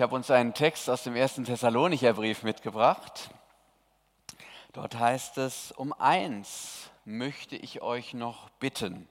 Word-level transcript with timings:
Ich 0.00 0.02
habe 0.02 0.16
uns 0.16 0.30
einen 0.30 0.54
Text 0.54 0.88
aus 0.88 1.02
dem 1.02 1.14
ersten 1.14 1.44
Thessalonicher 1.44 2.14
Brief 2.14 2.42
mitgebracht. 2.42 3.28
Dort 4.72 4.98
heißt 4.98 5.36
es, 5.36 5.72
um 5.72 5.92
eins 5.92 6.88
möchte 7.04 7.54
ich 7.54 7.82
euch 7.82 8.14
noch 8.14 8.48
bitten. 8.60 9.06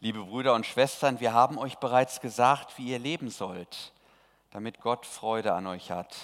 Liebe 0.00 0.22
Brüder 0.22 0.54
und 0.54 0.66
Schwestern, 0.66 1.20
wir 1.20 1.32
haben 1.32 1.56
euch 1.56 1.78
bereits 1.78 2.20
gesagt, 2.20 2.76
wie 2.76 2.88
ihr 2.88 2.98
leben 2.98 3.30
sollt, 3.30 3.94
damit 4.50 4.82
Gott 4.82 5.06
Freude 5.06 5.54
an 5.54 5.66
euch 5.66 5.90
hat. 5.90 6.14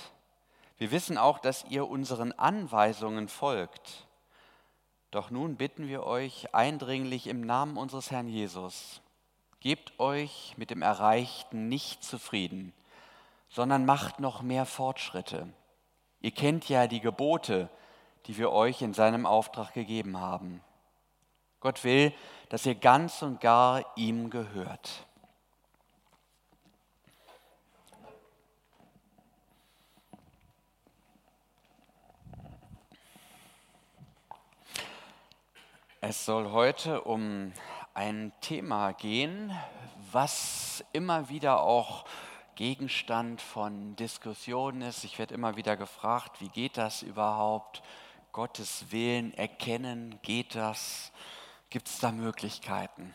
Wir 0.77 0.91
wissen 0.91 1.16
auch, 1.16 1.39
dass 1.39 1.64
ihr 1.71 1.89
unseren 1.89 2.32
Anweisungen 2.32 3.27
folgt. 3.29 4.07
Doch 5.12 5.30
nun 5.30 5.57
bitten 5.57 5.89
wir 5.89 6.05
euch 6.05 6.55
eindringlich 6.55 7.27
im 7.27 7.41
Namen 7.41 7.79
unseres 7.79 8.11
Herrn 8.11 8.29
Jesus, 8.29 9.00
gebt 9.61 9.98
euch 9.98 10.52
mit 10.59 10.68
dem 10.68 10.82
Erreichten 10.82 11.71
nicht 11.71 12.05
zufrieden 12.05 12.75
sondern 13.55 13.84
macht 13.84 14.18
noch 14.18 14.43
mehr 14.43 14.66
Fortschritte. 14.66 15.46
Ihr 16.21 16.32
kennt 16.32 16.68
ja 16.68 16.89
die 16.89 16.99
Gebote, 16.99 17.71
die 18.27 18.36
wir 18.36 18.50
euch 18.50 18.82
in 18.82 18.94
seinem 18.94 19.27
Auftrag 19.27 19.72
gegeben 19.75 20.18
haben. 20.18 20.61
Gott 21.61 21.85
will, 21.85 22.13
dass 22.49 22.67
ihr 22.67 22.75
ganz 22.75 23.22
und 23.22 23.40
gar 23.40 23.85
ihm 23.94 24.29
gehört. 24.29 25.07
Es 36.00 36.25
soll 36.25 36.50
heute 36.50 37.02
um 37.02 37.52
ein 37.94 38.33
Thema 38.41 38.91
gehen, 38.94 39.56
was 40.11 40.84
immer 40.92 41.28
wieder 41.28 41.62
auch 41.62 42.05
Gegenstand 42.56 43.41
von 43.41 43.97
Diskussionen 43.97 44.83
ist. 44.83 45.03
Ich 45.03 45.19
werde 45.19 45.34
immer 45.34 45.56
wieder 45.56 45.77
gefragt, 45.77 46.41
wie 46.41 46.48
geht 46.48 46.77
das 46.77 47.03
überhaupt? 47.03 47.83
Gottes 48.33 48.86
Willen 48.91 49.34
erkennen, 49.34 50.19
geht 50.22 50.55
das? 50.55 51.10
Gibt 51.70 51.88
es 51.88 51.98
da 51.98 52.12
Möglichkeiten? 52.12 53.14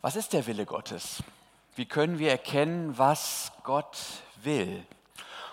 Was 0.00 0.14
ist 0.14 0.32
der 0.32 0.46
Wille 0.46 0.64
Gottes? 0.64 1.22
Wie 1.74 1.86
können 1.86 2.20
wir 2.20 2.30
erkennen, 2.30 2.96
was 2.96 3.50
Gott 3.64 3.98
will? 4.42 4.86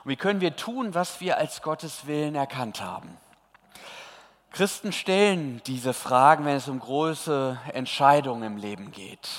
Und 0.04 0.12
wie 0.12 0.16
können 0.16 0.42
wir 0.42 0.56
tun, 0.56 0.94
was 0.94 1.20
wir 1.20 1.38
als 1.38 1.64
Gottes 1.64 2.06
Willen 2.06 2.36
erkannt 2.36 2.82
haben? 2.82 3.18
Christen 4.52 4.92
stellen 4.92 5.62
diese 5.66 5.94
Fragen, 5.94 6.46
wenn 6.46 6.58
es 6.58 6.68
um 6.68 6.80
große 6.80 7.60
Entscheidungen 7.74 8.44
im 8.44 8.58
Leben 8.58 8.92
geht. 8.92 9.30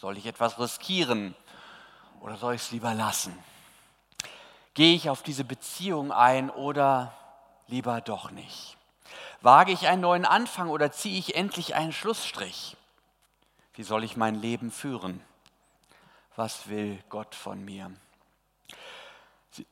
Soll 0.00 0.16
ich 0.16 0.26
etwas 0.26 0.58
riskieren? 0.58 1.36
Oder 2.22 2.36
soll 2.36 2.54
ich 2.54 2.62
es 2.62 2.70
lieber 2.70 2.94
lassen? 2.94 3.36
Gehe 4.74 4.94
ich 4.94 5.10
auf 5.10 5.22
diese 5.22 5.44
Beziehung 5.44 6.12
ein 6.12 6.50
oder 6.50 7.12
lieber 7.66 8.00
doch 8.00 8.30
nicht? 8.30 8.76
Wage 9.40 9.72
ich 9.72 9.88
einen 9.88 10.02
neuen 10.02 10.24
Anfang 10.24 10.70
oder 10.70 10.92
ziehe 10.92 11.18
ich 11.18 11.34
endlich 11.34 11.74
einen 11.74 11.92
Schlussstrich? 11.92 12.76
Wie 13.74 13.82
soll 13.82 14.04
ich 14.04 14.16
mein 14.16 14.36
Leben 14.36 14.70
führen? 14.70 15.20
Was 16.36 16.68
will 16.68 16.98
Gott 17.08 17.34
von 17.34 17.64
mir? 17.64 17.90
Sie, 19.50 19.66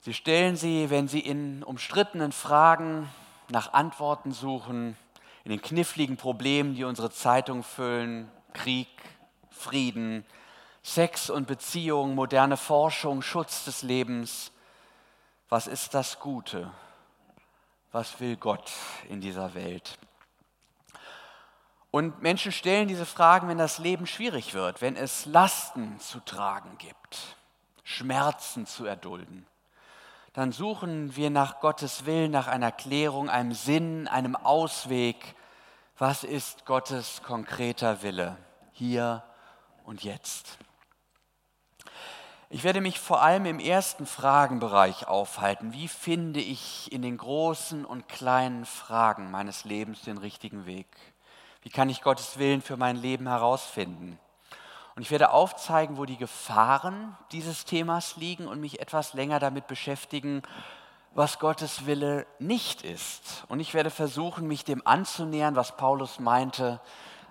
Sie 0.00 0.14
stellen 0.14 0.56
sie, 0.56 0.88
wenn 0.88 1.06
Sie 1.06 1.20
in 1.20 1.62
umstrittenen 1.62 2.32
Fragen 2.32 3.10
nach 3.50 3.74
Antworten 3.74 4.32
suchen, 4.32 4.96
in 5.44 5.50
den 5.50 5.60
kniffligen 5.60 6.16
Problemen, 6.16 6.74
die 6.74 6.84
unsere 6.84 7.10
Zeitung 7.10 7.62
füllen, 7.62 8.30
Krieg, 8.54 8.88
Frieden, 9.50 10.24
Sex 10.82 11.30
und 11.30 11.46
Beziehung, 11.46 12.14
moderne 12.14 12.56
Forschung, 12.56 13.22
Schutz 13.22 13.64
des 13.64 13.82
Lebens. 13.82 14.52
Was 15.48 15.66
ist 15.66 15.94
das 15.94 16.20
Gute? 16.20 16.70
Was 17.92 18.20
will 18.20 18.36
Gott 18.36 18.70
in 19.08 19.20
dieser 19.20 19.54
Welt? 19.54 19.98
Und 21.90 22.22
Menschen 22.22 22.52
stellen 22.52 22.86
diese 22.86 23.04
Fragen, 23.04 23.48
wenn 23.48 23.58
das 23.58 23.78
Leben 23.78 24.06
schwierig 24.06 24.54
wird, 24.54 24.80
wenn 24.80 24.96
es 24.96 25.26
Lasten 25.26 25.98
zu 25.98 26.20
tragen 26.20 26.78
gibt, 26.78 27.36
Schmerzen 27.82 28.64
zu 28.64 28.84
erdulden. 28.86 29.44
Dann 30.32 30.52
suchen 30.52 31.16
wir 31.16 31.30
nach 31.30 31.58
Gottes 31.58 32.06
Willen, 32.06 32.30
nach 32.30 32.46
einer 32.46 32.70
Klärung, 32.70 33.28
einem 33.28 33.52
Sinn, 33.52 34.06
einem 34.06 34.36
Ausweg. 34.36 35.34
Was 35.98 36.22
ist 36.22 36.64
Gottes 36.64 37.22
konkreter 37.24 38.02
Wille 38.02 38.36
hier 38.72 39.24
und 39.84 40.04
jetzt? 40.04 40.58
Ich 42.52 42.64
werde 42.64 42.80
mich 42.80 42.98
vor 42.98 43.22
allem 43.22 43.46
im 43.46 43.60
ersten 43.60 44.06
Fragenbereich 44.06 45.06
aufhalten. 45.06 45.72
Wie 45.72 45.86
finde 45.86 46.40
ich 46.40 46.90
in 46.90 47.00
den 47.00 47.16
großen 47.16 47.84
und 47.84 48.08
kleinen 48.08 48.64
Fragen 48.64 49.30
meines 49.30 49.64
Lebens 49.64 50.02
den 50.02 50.18
richtigen 50.18 50.66
Weg? 50.66 50.88
Wie 51.62 51.70
kann 51.70 51.88
ich 51.88 52.02
Gottes 52.02 52.40
Willen 52.40 52.60
für 52.60 52.76
mein 52.76 52.96
Leben 52.96 53.28
herausfinden? 53.28 54.18
Und 54.96 55.02
ich 55.02 55.12
werde 55.12 55.30
aufzeigen, 55.30 55.96
wo 55.96 56.06
die 56.06 56.16
Gefahren 56.16 57.16
dieses 57.30 57.66
Themas 57.66 58.16
liegen 58.16 58.48
und 58.48 58.60
mich 58.60 58.80
etwas 58.80 59.14
länger 59.14 59.38
damit 59.38 59.68
beschäftigen, 59.68 60.42
was 61.14 61.38
Gottes 61.38 61.86
Wille 61.86 62.26
nicht 62.40 62.82
ist. 62.82 63.44
Und 63.46 63.60
ich 63.60 63.74
werde 63.74 63.90
versuchen, 63.90 64.48
mich 64.48 64.64
dem 64.64 64.84
anzunähern, 64.84 65.54
was 65.54 65.76
Paulus 65.76 66.18
meinte, 66.18 66.80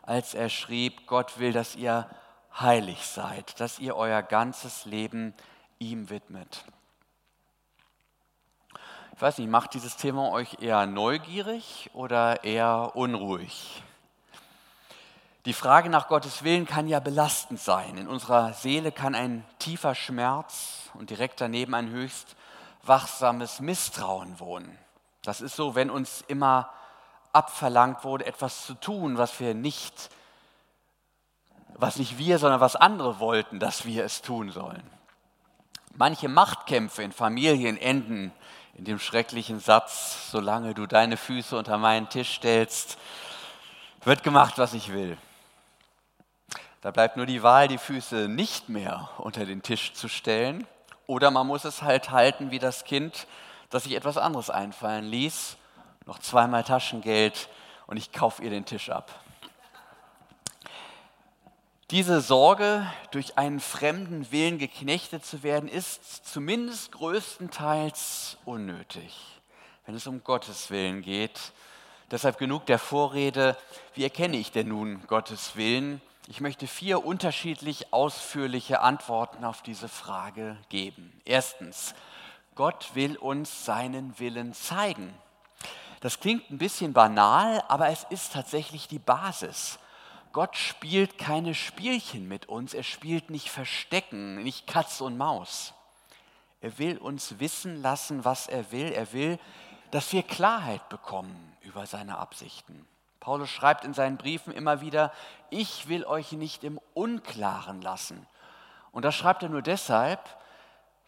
als 0.02 0.34
er 0.34 0.48
schrieb, 0.48 1.08
Gott 1.08 1.40
will, 1.40 1.52
dass 1.52 1.76
ihr 1.76 2.10
heilig 2.58 3.06
seid, 3.06 3.60
dass 3.60 3.80
ihr 3.80 3.96
euer 3.96 4.22
ganzes 4.22 4.86
Leben 4.86 5.34
ihm 5.80 6.10
widmet. 6.10 6.66
Ich 9.16 9.22
weiß 9.22 9.38
nicht, 9.38 9.50
macht 9.50 9.74
dieses 9.74 9.98
Thema 9.98 10.32
euch 10.32 10.62
eher 10.62 10.86
neugierig 10.86 11.90
oder 11.94 12.44
eher 12.44 12.92
unruhig? 12.96 13.84
Die 15.46 15.54
Frage 15.54 15.90
nach 15.90 16.08
Gottes 16.08 16.44
Willen 16.44 16.66
kann 16.66 16.88
ja 16.88 17.00
belastend 17.00 17.60
sein. 17.60 17.98
In 17.98 18.08
unserer 18.08 18.54
Seele 18.54 18.92
kann 18.92 19.16
ein 19.16 19.44
tiefer 19.58 19.96
Schmerz 19.96 20.90
und 20.94 21.10
direkt 21.10 21.42
daneben 21.42 21.74
ein 21.74 21.90
höchst 21.90 22.36
wachsames 22.84 23.60
Misstrauen 23.60 24.40
wohnen. 24.40 24.78
Das 25.24 25.42
ist 25.42 25.56
so, 25.56 25.76
wenn 25.76 25.90
uns 25.90 26.24
immer 26.28 26.70
abverlangt 27.34 28.04
wurde, 28.04 28.26
etwas 28.26 28.66
zu 28.66 28.74
tun, 28.74 29.18
was 29.18 29.40
wir 29.40 29.54
nicht 29.54 30.10
was 31.80 31.96
nicht 31.96 32.18
wir, 32.18 32.40
sondern 32.40 32.60
was 32.60 32.76
andere 32.76 33.20
wollten, 33.20 33.60
dass 33.60 33.86
wir 33.86 34.04
es 34.04 34.22
tun 34.22 34.52
sollen. 34.52 34.84
Manche 35.96 36.28
Machtkämpfe 36.28 37.04
in 37.04 37.12
Familien 37.12 37.78
enden 37.78 38.32
in 38.76 38.86
dem 38.86 39.00
schrecklichen 39.00 39.60
Satz, 39.60 40.32
solange 40.32 40.74
du 40.74 40.86
deine 40.86 41.18
Füße 41.18 41.58
unter 41.58 41.78
meinen 41.78 42.10
Tisch 42.10 42.36
stellst, 42.36 42.98
wird 44.04 44.24
gemacht, 44.24 44.58
was 44.58 44.74
ich 44.74 44.94
will. 44.94 45.18
Da 46.82 46.92
bleibt 46.92 47.18
nur 47.18 47.26
die 47.26 47.44
Wahl, 47.44 47.68
die 47.68 47.78
Füße 47.78 48.30
nicht 48.30 48.70
mehr 48.70 49.10
unter 49.18 49.46
den 49.46 49.62
Tisch 49.62 49.94
zu 49.94 50.08
stellen. 50.08 50.66
Oder 51.08 51.32
man 51.32 51.48
muss 51.48 51.66
es 51.66 51.82
halt 51.82 52.12
halten 52.12 52.52
wie 52.52 52.60
das 52.60 52.86
Kind, 52.86 53.28
das 53.70 53.84
sich 53.84 53.96
etwas 53.96 54.18
anderes 54.18 54.50
einfallen 54.50 55.06
ließ. 55.06 55.58
Noch 56.06 56.20
zweimal 56.20 56.64
Taschengeld 56.64 57.50
und 57.88 57.98
ich 57.98 58.14
kaufe 58.14 58.44
ihr 58.44 58.50
den 58.50 58.66
Tisch 58.66 58.90
ab. 58.90 59.12
Diese 61.92 62.22
Sorge, 62.22 62.86
durch 63.10 63.40
einen 63.40 63.60
fremden 63.60 64.32
Willen 64.32 64.60
geknechtet 64.60 65.26
zu 65.26 65.42
werden, 65.42 65.68
ist 65.68 66.24
zumindest 66.24 66.92
größtenteils 66.92 68.38
unnötig, 68.46 69.18
wenn 69.88 69.96
es 69.96 70.06
um 70.06 70.24
Gottes 70.24 70.70
Willen 70.70 71.02
geht. 71.02 71.52
Deshalb 72.12 72.38
genug 72.38 72.68
der 72.68 72.78
Vorrede, 72.78 73.58
wie 73.96 74.04
erkenne 74.04 74.38
ich 74.38 74.52
denn 74.52 74.68
nun 74.68 75.02
Gottes 75.08 75.56
Willen? 75.56 76.00
Ich 76.28 76.42
möchte 76.42 76.68
vier 76.68 77.04
unterschiedlich 77.04 77.92
ausführliche 77.92 78.82
Antworten 78.82 79.44
auf 79.44 79.64
diese 79.64 79.90
Frage 79.90 80.58
geben. 80.70 81.20
Erstens, 81.26 81.96
Gott 82.54 82.92
will 82.94 83.18
uns 83.18 83.66
seinen 83.66 84.20
Willen 84.20 84.54
zeigen. 84.54 85.12
Das 86.02 86.20
klingt 86.20 86.52
ein 86.52 86.60
bisschen 86.60 86.94
banal, 86.94 87.64
aber 87.68 87.90
es 87.90 88.06
ist 88.12 88.34
tatsächlich 88.34 88.88
die 88.88 89.00
Basis. 89.00 89.80
Gott 90.32 90.56
spielt 90.58 91.18
keine 91.18 91.56
Spielchen 91.56 92.28
mit 92.28 92.48
uns, 92.48 92.74
er 92.74 92.84
spielt 92.84 93.30
nicht 93.30 93.50
Verstecken, 93.50 94.44
nicht 94.44 94.68
Katz 94.68 95.02
und 95.02 95.18
Maus. 95.18 95.74
Er 96.62 96.78
will 96.78 96.98
uns 96.98 97.40
wissen 97.40 97.82
lassen, 97.82 98.26
was 98.26 98.48
er 98.48 98.72
will. 98.72 98.92
Er 98.92 99.14
will, 99.14 99.40
dass 99.92 100.12
wir 100.12 100.24
Klarheit 100.24 100.88
bekommen 100.90 101.58
über 101.62 101.86
seine 101.86 102.18
Absichten. 102.18 102.86
Paulus 103.20 103.50
schreibt 103.50 103.86
in 103.86 103.94
seinen 103.94 104.18
Briefen 104.18 104.54
immer 104.54 104.82
wieder, 104.82 105.12
ich 105.50 105.88
will 105.88 106.06
euch 106.06 106.32
nicht 106.34 106.64
im 106.64 106.80
Unklaren 106.94 107.82
lassen. 107.82 108.26
Und 108.92 109.04
das 109.04 109.16
schreibt 109.16 109.44
er 109.44 109.50
nur 109.50 109.62
deshalb, 109.62 110.20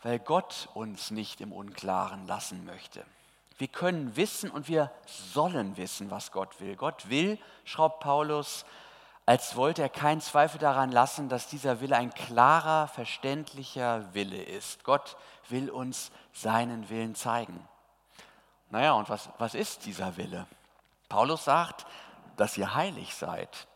weil 0.03 0.19
Gott 0.19 0.69
uns 0.73 1.11
nicht 1.11 1.41
im 1.41 1.51
Unklaren 1.51 2.27
lassen 2.27 2.65
möchte. 2.65 3.03
Wir 3.57 3.67
können 3.67 4.15
wissen 4.15 4.49
und 4.49 4.67
wir 4.67 4.91
sollen 5.05 5.77
wissen, 5.77 6.09
was 6.09 6.31
Gott 6.31 6.59
will. 6.59 6.75
Gott 6.75 7.09
will, 7.09 7.37
schreibt 7.63 7.99
Paulus, 7.99 8.65
als 9.25 9.55
wollte 9.55 9.81
er 9.81 9.89
keinen 9.89 10.21
Zweifel 10.21 10.59
daran 10.59 10.91
lassen, 10.91 11.29
dass 11.29 11.47
dieser 11.47 11.79
Wille 11.79 11.95
ein 11.95 12.13
klarer, 12.13 12.87
verständlicher 12.87 14.13
Wille 14.13 14.41
ist. 14.41 14.83
Gott 14.83 15.15
will 15.49 15.69
uns 15.69 16.11
seinen 16.33 16.89
Willen 16.89 17.15
zeigen. 17.15 17.67
Naja, 18.69 18.93
und 18.93 19.09
was, 19.09 19.29
was 19.37 19.53
ist 19.53 19.85
dieser 19.85 20.17
Wille? 20.17 20.47
Paulus 21.09 21.43
sagt, 21.43 21.85
dass 22.37 22.57
ihr 22.57 22.73
heilig 22.73 23.13
seid. 23.13 23.67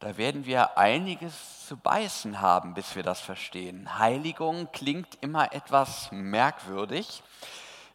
Da 0.00 0.16
werden 0.16 0.44
wir 0.44 0.76
einiges 0.76 1.66
zu 1.66 1.76
beißen 1.76 2.40
haben, 2.40 2.74
bis 2.74 2.94
wir 2.94 3.02
das 3.02 3.20
verstehen. 3.20 3.98
Heiligung 3.98 4.70
klingt 4.72 5.18
immer 5.22 5.52
etwas 5.52 6.10
merkwürdig. 6.12 7.22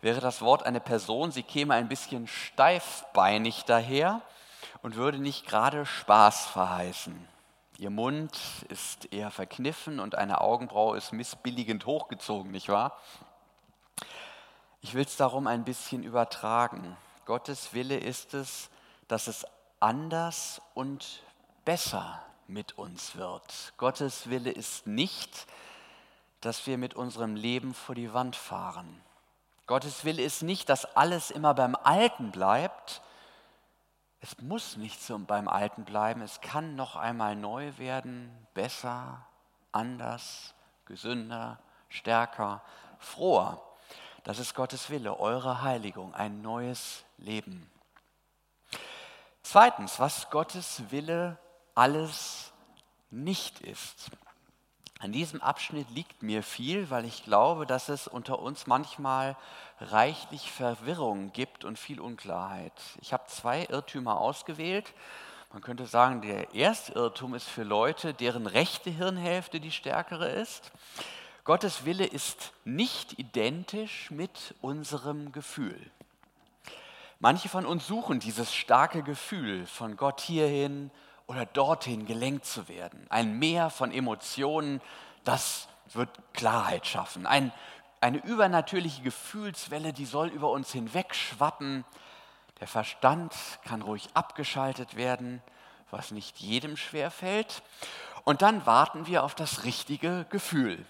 Wäre 0.01 0.19
das 0.19 0.41
Wort 0.41 0.65
eine 0.65 0.81
Person, 0.81 1.31
sie 1.31 1.43
käme 1.43 1.75
ein 1.75 1.87
bisschen 1.87 2.27
steifbeinig 2.27 3.63
daher 3.65 4.21
und 4.83 4.95
würde 4.95 5.17
nicht 5.17 5.47
gerade 5.47 5.85
Spaß 5.87 6.45
verheißen. 6.47 7.27
Ihr 7.79 7.89
Mund 7.89 8.39
ist 8.69 9.11
eher 9.11 9.31
verkniffen 9.31 9.99
und 9.99 10.15
eine 10.15 10.41
Augenbraue 10.41 10.95
ist 10.95 11.11
missbilligend 11.11 11.87
hochgezogen, 11.87 12.51
nicht 12.51 12.69
wahr? 12.69 12.95
Ich 14.81 14.93
will 14.93 15.05
es 15.05 15.17
darum 15.17 15.47
ein 15.47 15.63
bisschen 15.63 16.03
übertragen. 16.03 16.95
Gottes 17.25 17.73
Wille 17.73 17.97
ist 17.97 18.33
es, 18.33 18.69
dass 19.07 19.27
es 19.27 19.45
anders 19.79 20.61
und 20.75 21.23
besser 21.65 22.21
mit 22.47 22.77
uns 22.77 23.15
wird. 23.15 23.73
Gottes 23.77 24.29
Wille 24.29 24.51
ist 24.51 24.85
nicht, 24.85 25.47
dass 26.41 26.67
wir 26.67 26.77
mit 26.77 26.93
unserem 26.93 27.35
Leben 27.35 27.73
vor 27.73 27.95
die 27.95 28.13
Wand 28.13 28.35
fahren. 28.35 29.01
Gottes 29.65 30.03
Wille 30.03 30.21
ist 30.21 30.43
nicht, 30.43 30.67
dass 30.67 30.83
alles 30.97 31.31
immer 31.31 31.53
beim 31.53 31.75
Alten 31.75 32.31
bleibt. 32.31 33.01
Es 34.23 34.39
muss 34.39 34.77
nicht 34.77 35.03
so 35.03 35.19
beim 35.19 35.49
Alten 35.49 35.83
bleiben. 35.83 36.21
Es 36.21 36.39
kann 36.39 36.77
noch 36.77 36.95
einmal 36.95 37.35
neu 37.35 37.77
werden, 37.77 38.31
besser, 38.53 39.27
anders, 39.73 40.55
gesünder, 40.85 41.59
stärker, 41.89 42.63
froher. 42.99 43.61
Das 44.23 44.39
ist 44.39 44.55
Gottes 44.55 44.89
Wille, 44.89 45.19
eure 45.19 45.61
Heiligung, 45.61 46.15
ein 46.15 46.41
neues 46.41 47.03
Leben. 47.17 47.69
Zweitens, 49.41 49.99
was 49.99 50.29
Gottes 50.29 50.89
Wille 50.89 51.37
alles 51.75 52.53
nicht 53.11 53.59
ist. 53.59 54.09
An 55.03 55.11
diesem 55.11 55.41
Abschnitt 55.41 55.89
liegt 55.89 56.23
mir 56.23 56.43
viel, 56.43 56.89
weil 56.89 57.03
ich 57.03 57.25
glaube, 57.25 57.65
dass 57.65 57.89
es 57.89 58.07
unter 58.07 58.39
uns 58.39 58.67
manchmal 58.67 59.35
reichlich 59.81 60.49
Verwirrung 60.49 61.33
gibt 61.33 61.65
und 61.65 61.77
viel 61.77 61.99
Unklarheit. 61.99 62.71
Ich 63.01 63.11
habe 63.11 63.25
zwei 63.27 63.65
Irrtümer 63.65 64.21
ausgewählt. 64.21 64.93
Man 65.51 65.61
könnte 65.61 65.87
sagen, 65.87 66.21
der 66.21 66.53
erste 66.53 66.93
Irrtum 66.93 67.33
ist 67.33 67.49
für 67.49 67.63
Leute, 67.63 68.13
deren 68.13 68.47
rechte 68.47 68.91
Hirnhälfte 68.91 69.59
die 69.59 69.71
stärkere 69.71 70.29
ist. 70.29 70.71
Gottes 71.43 71.83
Wille 71.83 72.05
ist 72.05 72.53
nicht 72.63 73.19
identisch 73.19 74.09
mit 74.09 74.55
unserem 74.61 75.33
Gefühl. 75.33 75.91
Manche 77.19 77.49
von 77.49 77.65
uns 77.65 77.87
suchen 77.87 78.21
dieses 78.21 78.55
starke 78.55 79.03
Gefühl, 79.03 79.65
von 79.65 79.97
Gott 79.97 80.21
hierhin 80.21 80.91
oder 81.33 81.45
dorthin 81.45 82.05
gelenkt 82.05 82.45
zu 82.45 82.67
werden. 82.67 83.05
Ein 83.09 83.39
Meer 83.39 83.69
von 83.69 83.91
Emotionen, 83.91 84.81
das 85.23 85.67
wird 85.93 86.09
Klarheit 86.33 86.85
schaffen. 86.85 87.25
Ein, 87.25 87.51
eine 88.01 88.17
übernatürliche 88.23 89.01
Gefühlswelle, 89.01 89.93
die 89.93 90.05
soll 90.05 90.27
über 90.29 90.51
uns 90.51 90.71
hinwegschwappen. 90.71 91.85
Der 92.59 92.67
Verstand 92.67 93.33
kann 93.65 93.81
ruhig 93.81 94.09
abgeschaltet 94.13 94.95
werden, 94.95 95.41
was 95.91 96.11
nicht 96.11 96.37
jedem 96.37 96.77
schwer 96.77 97.11
fällt. 97.11 97.63
Und 98.23 98.41
dann 98.41 98.65
warten 98.65 99.07
wir 99.07 99.23
auf 99.23 99.35
das 99.35 99.63
richtige 99.63 100.25
Gefühl. 100.29 100.85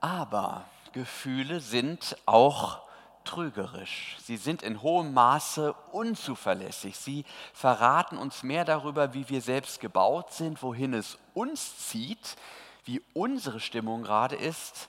Aber 0.00 0.64
Gefühle 0.92 1.60
sind 1.60 2.16
auch 2.26 2.82
trügerisch. 3.24 4.16
Sie 4.22 4.36
sind 4.36 4.62
in 4.62 4.82
hohem 4.82 5.12
Maße 5.14 5.74
unzuverlässig. 5.92 6.96
Sie 6.96 7.24
verraten 7.52 8.16
uns 8.16 8.42
mehr 8.42 8.64
darüber, 8.64 9.14
wie 9.14 9.28
wir 9.28 9.40
selbst 9.40 9.80
gebaut 9.80 10.32
sind, 10.32 10.62
wohin 10.62 10.94
es 10.94 11.18
uns 11.34 11.88
zieht, 11.88 12.36
wie 12.84 13.02
unsere 13.14 13.60
Stimmung 13.60 14.02
gerade 14.02 14.36
ist, 14.36 14.88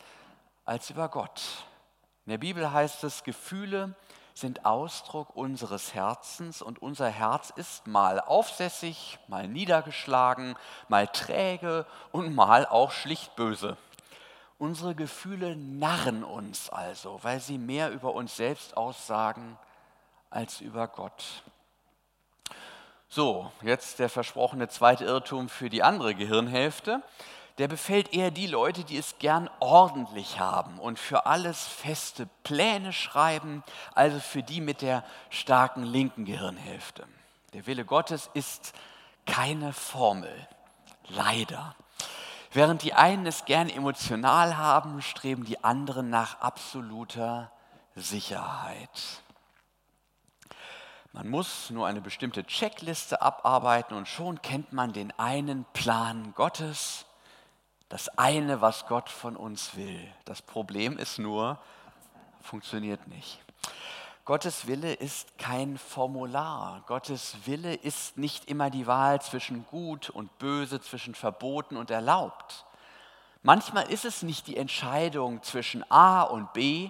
als 0.66 0.90
über 0.90 1.10
Gott. 1.10 1.42
In 2.26 2.32
der 2.32 2.38
Bibel 2.38 2.72
heißt 2.72 3.04
es, 3.04 3.24
Gefühle 3.24 3.96
sind 4.34 4.66
Ausdruck 4.66 5.36
unseres 5.36 5.94
Herzens 5.94 6.62
und 6.62 6.82
unser 6.82 7.08
Herz 7.08 7.52
ist 7.56 7.88
mal 7.88 8.20
aufsässig, 8.20 9.18
mal 9.28 9.48
niedergeschlagen, 9.48 10.56
mal 10.90 11.08
träge 11.08 11.86
und 12.12 12.36
mal 12.36 12.66
auch 12.66 12.92
schlicht 12.92 13.36
böse. 13.38 13.78
Unsere 14.58 14.96
Gefühle 14.96 15.56
narren 15.56 16.24
uns 16.24 16.70
also, 16.70 17.20
weil 17.24 17.40
sie 17.40 17.58
mehr 17.58 17.92
über 17.92 18.14
uns 18.14 18.38
selbst 18.38 18.78
aussagen 18.78 19.58
als 20.30 20.62
über 20.62 20.88
Gott. 20.88 21.44
So, 23.10 23.52
jetzt 23.62 24.00
der 24.00 24.10
versprochene 24.10 24.68
zweite 24.68 25.06
Irrtum 25.06 25.50
für 25.50 25.70
die 25.70 25.84
andere 25.84 26.16
Gehirnhälfte. 26.16 27.02
Der 27.58 27.70
befällt 27.70 28.14
eher 28.14 28.32
die 28.32 28.48
Leute, 28.48 28.84
die 28.84 28.98
es 28.98 29.18
gern 29.20 29.50
ordentlich 29.62 30.40
haben 30.40 30.78
und 30.78 31.00
für 31.00 31.26
alles 31.26 31.66
feste 31.66 32.28
Pläne 32.44 32.92
schreiben, 32.92 33.64
also 33.94 34.20
für 34.20 34.44
die 34.44 34.60
mit 34.60 34.82
der 34.82 35.06
starken 35.30 35.84
linken 35.84 36.26
Gehirnhälfte. 36.26 37.08
Der 37.54 37.66
Wille 37.66 37.86
Gottes 37.86 38.30
ist 38.34 38.74
keine 39.26 39.72
Formel, 39.72 40.34
leider. 41.08 41.76
Während 42.56 42.84
die 42.84 42.94
einen 42.94 43.26
es 43.26 43.44
gern 43.44 43.68
emotional 43.68 44.56
haben, 44.56 45.02
streben 45.02 45.44
die 45.44 45.62
anderen 45.66 46.10
nach 46.10 46.40
absoluter 46.40 47.52
Sicherheit. 47.96 49.22
Man 51.12 51.28
muss 51.28 51.70
nur 51.70 51.86
eine 51.86 52.00
bestimmte 52.00 52.46
Checkliste 52.46 53.22
abarbeiten 53.22 53.98
und 53.98 54.08
schon 54.08 54.42
kennt 54.42 54.72
man 54.72 54.94
den 54.94 55.12
einen 55.20 55.66
Plan 55.74 56.32
Gottes, 56.34 57.06
das 57.90 58.08
eine, 58.18 58.62
was 58.62 58.86
Gott 58.86 59.10
von 59.10 59.36
uns 59.36 59.76
will. 59.76 60.08
Das 60.24 60.42
Problem 60.42 60.98
ist 60.98 61.20
nur, 61.20 61.60
funktioniert 62.42 63.06
nicht. 63.10 63.38
Gottes 64.26 64.66
Wille 64.66 64.92
ist 64.92 65.38
kein 65.38 65.78
Formular. 65.78 66.84
Gottes 66.88 67.36
Wille 67.46 67.76
ist 67.76 68.18
nicht 68.18 68.50
immer 68.50 68.72
die 68.72 68.88
Wahl 68.88 69.22
zwischen 69.22 69.68
gut 69.68 70.10
und 70.10 70.40
böse, 70.40 70.82
zwischen 70.82 71.14
verboten 71.14 71.78
und 71.78 71.92
erlaubt. 71.92 72.66
Manchmal 73.44 73.88
ist 73.92 74.04
es 74.04 74.24
nicht 74.24 74.48
die 74.48 74.58
Entscheidung 74.58 75.44
zwischen 75.44 75.86
A 75.92 76.24
und 76.24 76.54
B, 76.54 76.90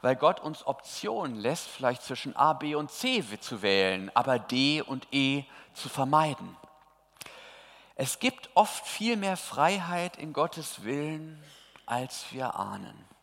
weil 0.00 0.14
Gott 0.14 0.38
uns 0.38 0.64
Optionen 0.64 1.34
lässt, 1.34 1.66
vielleicht 1.66 2.04
zwischen 2.04 2.36
A, 2.36 2.52
B 2.52 2.76
und 2.76 2.92
C 2.92 3.24
zu 3.40 3.62
wählen, 3.62 4.12
aber 4.14 4.38
D 4.38 4.80
und 4.80 5.08
E 5.10 5.42
zu 5.74 5.88
vermeiden. 5.88 6.56
Es 7.96 8.20
gibt 8.20 8.48
oft 8.54 8.86
viel 8.86 9.16
mehr 9.16 9.36
Freiheit 9.36 10.18
in 10.18 10.32
Gottes 10.32 10.84
Willen, 10.84 11.42
als 11.84 12.26
wir 12.30 12.54
ahnen. 12.54 13.15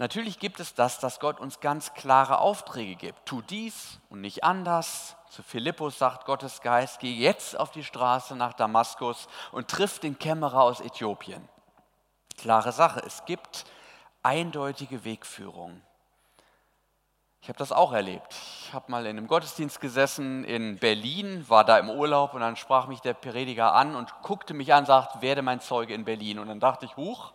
Natürlich 0.00 0.38
gibt 0.38 0.60
es 0.60 0.72
das, 0.72 0.98
dass 0.98 1.20
Gott 1.20 1.40
uns 1.40 1.60
ganz 1.60 1.92
klare 1.92 2.38
Aufträge 2.38 2.96
gibt. 2.96 3.26
Tu 3.26 3.42
dies 3.42 4.00
und 4.08 4.22
nicht 4.22 4.44
anders. 4.44 5.14
Zu 5.28 5.42
Philippus 5.42 5.98
sagt 5.98 6.24
Gottes 6.24 6.62
Geist, 6.62 7.00
geh 7.00 7.12
jetzt 7.12 7.60
auf 7.60 7.70
die 7.70 7.84
Straße 7.84 8.34
nach 8.34 8.54
Damaskus 8.54 9.28
und 9.52 9.68
triff 9.68 9.98
den 9.98 10.18
Kämmerer 10.18 10.62
aus 10.62 10.80
Äthiopien. 10.80 11.46
Klare 12.38 12.72
Sache, 12.72 13.02
es 13.04 13.26
gibt 13.26 13.66
eindeutige 14.22 15.04
Wegführung. 15.04 15.82
Ich 17.42 17.48
habe 17.48 17.58
das 17.58 17.72
auch 17.72 17.92
erlebt. 17.92 18.34
Ich 18.66 18.74
habe 18.74 18.90
mal 18.90 19.06
in 19.06 19.16
einem 19.16 19.26
Gottesdienst 19.26 19.80
gesessen 19.80 20.44
in 20.44 20.76
Berlin, 20.76 21.46
war 21.48 21.64
da 21.64 21.78
im 21.78 21.88
Urlaub 21.88 22.34
und 22.34 22.42
dann 22.42 22.54
sprach 22.56 22.86
mich 22.86 23.00
der 23.00 23.14
Prediger 23.14 23.72
an 23.72 23.96
und 23.96 24.12
guckte 24.22 24.52
mich 24.52 24.74
an, 24.74 24.80
und 24.80 24.86
sagte, 24.86 25.22
werde 25.22 25.40
mein 25.40 25.60
Zeuge 25.60 25.94
in 25.94 26.04
Berlin. 26.04 26.38
Und 26.38 26.48
dann 26.48 26.60
dachte 26.60 26.84
ich, 26.84 26.98
huch, 26.98 27.32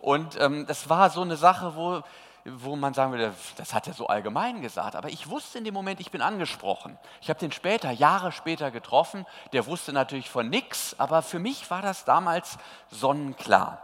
und 0.00 0.40
ähm, 0.40 0.64
das 0.66 0.88
war 0.88 1.10
so 1.10 1.22
eine 1.22 1.36
Sache, 1.36 1.74
wo, 1.74 2.02
wo 2.44 2.76
man 2.76 2.94
sagen 2.94 3.10
würde, 3.10 3.34
das 3.56 3.74
hat 3.74 3.88
er 3.88 3.94
so 3.94 4.06
allgemein 4.06 4.62
gesagt. 4.62 4.94
Aber 4.94 5.08
ich 5.08 5.28
wusste 5.28 5.58
in 5.58 5.64
dem 5.64 5.74
Moment, 5.74 5.98
ich 5.98 6.12
bin 6.12 6.22
angesprochen. 6.22 6.96
Ich 7.20 7.28
habe 7.28 7.40
den 7.40 7.50
später, 7.50 7.90
Jahre 7.90 8.30
später 8.30 8.70
getroffen. 8.70 9.26
Der 9.52 9.66
wusste 9.66 9.92
natürlich 9.92 10.30
von 10.30 10.48
nichts, 10.48 10.94
aber 11.00 11.20
für 11.20 11.40
mich 11.40 11.68
war 11.68 11.82
das 11.82 12.04
damals 12.04 12.58
sonnenklar. 12.92 13.82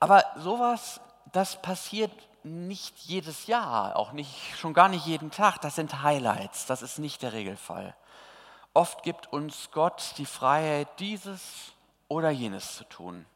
Aber 0.00 0.24
sowas, 0.38 1.02
das 1.32 1.60
passiert 1.60 2.12
nicht 2.46 2.98
jedes 3.00 3.46
Jahr, 3.46 3.96
auch 3.96 4.12
nicht, 4.12 4.56
schon 4.56 4.72
gar 4.72 4.88
nicht 4.88 5.04
jeden 5.04 5.30
Tag. 5.30 5.60
Das 5.60 5.74
sind 5.74 6.02
Highlights, 6.02 6.66
das 6.66 6.82
ist 6.82 6.98
nicht 6.98 7.22
der 7.22 7.32
Regelfall. 7.32 7.94
Oft 8.72 9.02
gibt 9.02 9.32
uns 9.32 9.70
Gott 9.72 10.14
die 10.18 10.26
Freiheit, 10.26 10.88
dieses 11.00 11.72
oder 12.08 12.30
jenes 12.30 12.76
zu 12.76 12.84
tun. 12.84 13.26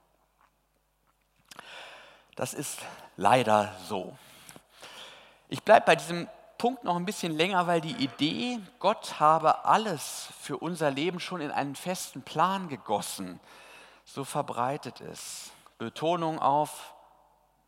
Das 2.36 2.54
ist 2.54 2.78
leider 3.16 3.74
so. 3.88 4.16
Ich 5.48 5.62
bleibe 5.62 5.86
bei 5.86 5.96
diesem 5.96 6.28
Punkt 6.56 6.84
noch 6.84 6.96
ein 6.96 7.06
bisschen 7.06 7.32
länger, 7.32 7.66
weil 7.66 7.80
die 7.80 7.96
Idee, 7.96 8.60
Gott 8.78 9.18
habe 9.18 9.64
alles 9.64 10.28
für 10.40 10.58
unser 10.58 10.90
Leben 10.90 11.18
schon 11.18 11.40
in 11.40 11.50
einen 11.50 11.74
festen 11.74 12.22
Plan 12.22 12.68
gegossen, 12.68 13.40
so 14.04 14.24
verbreitet 14.24 15.00
ist. 15.00 15.50
Betonung 15.78 16.38
auf 16.38 16.94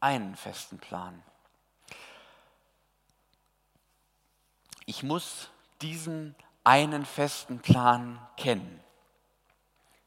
einen 0.00 0.36
festen 0.36 0.78
Plan. 0.78 1.22
Ich 4.86 5.02
muss 5.02 5.50
diesen 5.80 6.34
einen 6.64 7.04
festen 7.04 7.60
Plan 7.60 8.18
kennen. 8.36 8.82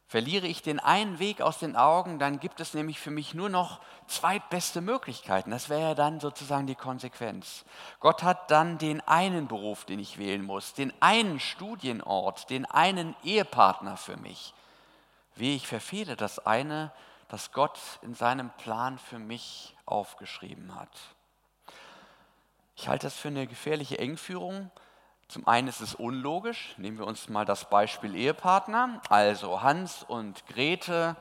Verliere 0.07 0.47
ich 0.47 0.61
den 0.61 0.79
einen 0.79 1.19
Weg 1.19 1.41
aus 1.41 1.57
den 1.57 1.75
Augen, 1.75 2.19
dann 2.19 2.39
gibt 2.39 2.59
es 2.59 2.73
nämlich 2.73 2.99
für 2.99 3.11
mich 3.11 3.33
nur 3.33 3.49
noch 3.49 3.81
zweitbeste 4.07 4.79
Möglichkeiten. 4.79 5.49
Das 5.49 5.67
wäre 5.67 5.81
ja 5.81 5.95
dann 5.95 6.19
sozusagen 6.19 6.67
die 6.67 6.75
Konsequenz. 6.75 7.65
Gott 7.99 8.21
hat 8.21 8.51
dann 8.51 8.77
den 8.77 9.01
einen 9.01 9.47
Beruf, 9.47 9.83
den 9.83 9.99
ich 9.99 10.19
wählen 10.19 10.43
muss, 10.43 10.73
den 10.73 10.93
einen 11.01 11.39
Studienort, 11.39 12.49
den 12.49 12.65
einen 12.65 13.15
Ehepartner 13.23 13.97
für 13.97 14.15
mich. 14.17 14.53
Wie 15.35 15.55
ich 15.55 15.67
verfehle 15.67 16.15
das 16.15 16.39
eine, 16.39 16.91
das 17.27 17.51
Gott 17.51 17.79
in 18.03 18.13
seinem 18.13 18.51
Plan 18.51 18.99
für 18.99 19.19
mich 19.19 19.75
aufgeschrieben 19.85 20.75
hat. 20.75 21.14
Ich 22.75 22.87
halte 22.87 23.07
das 23.07 23.15
für 23.15 23.29
eine 23.29 23.47
gefährliche 23.47 23.99
Engführung, 23.99 24.69
zum 25.27 25.47
einen 25.47 25.67
ist 25.67 25.81
es 25.81 25.95
unlogisch, 25.95 26.75
nehmen 26.77 26.99
wir 26.99 27.07
uns 27.07 27.29
mal 27.29 27.45
das 27.45 27.69
Beispiel 27.69 28.15
Ehepartner, 28.15 29.01
also 29.09 29.61
Hans 29.61 30.03
und 30.03 30.45
Grete. 30.45 31.15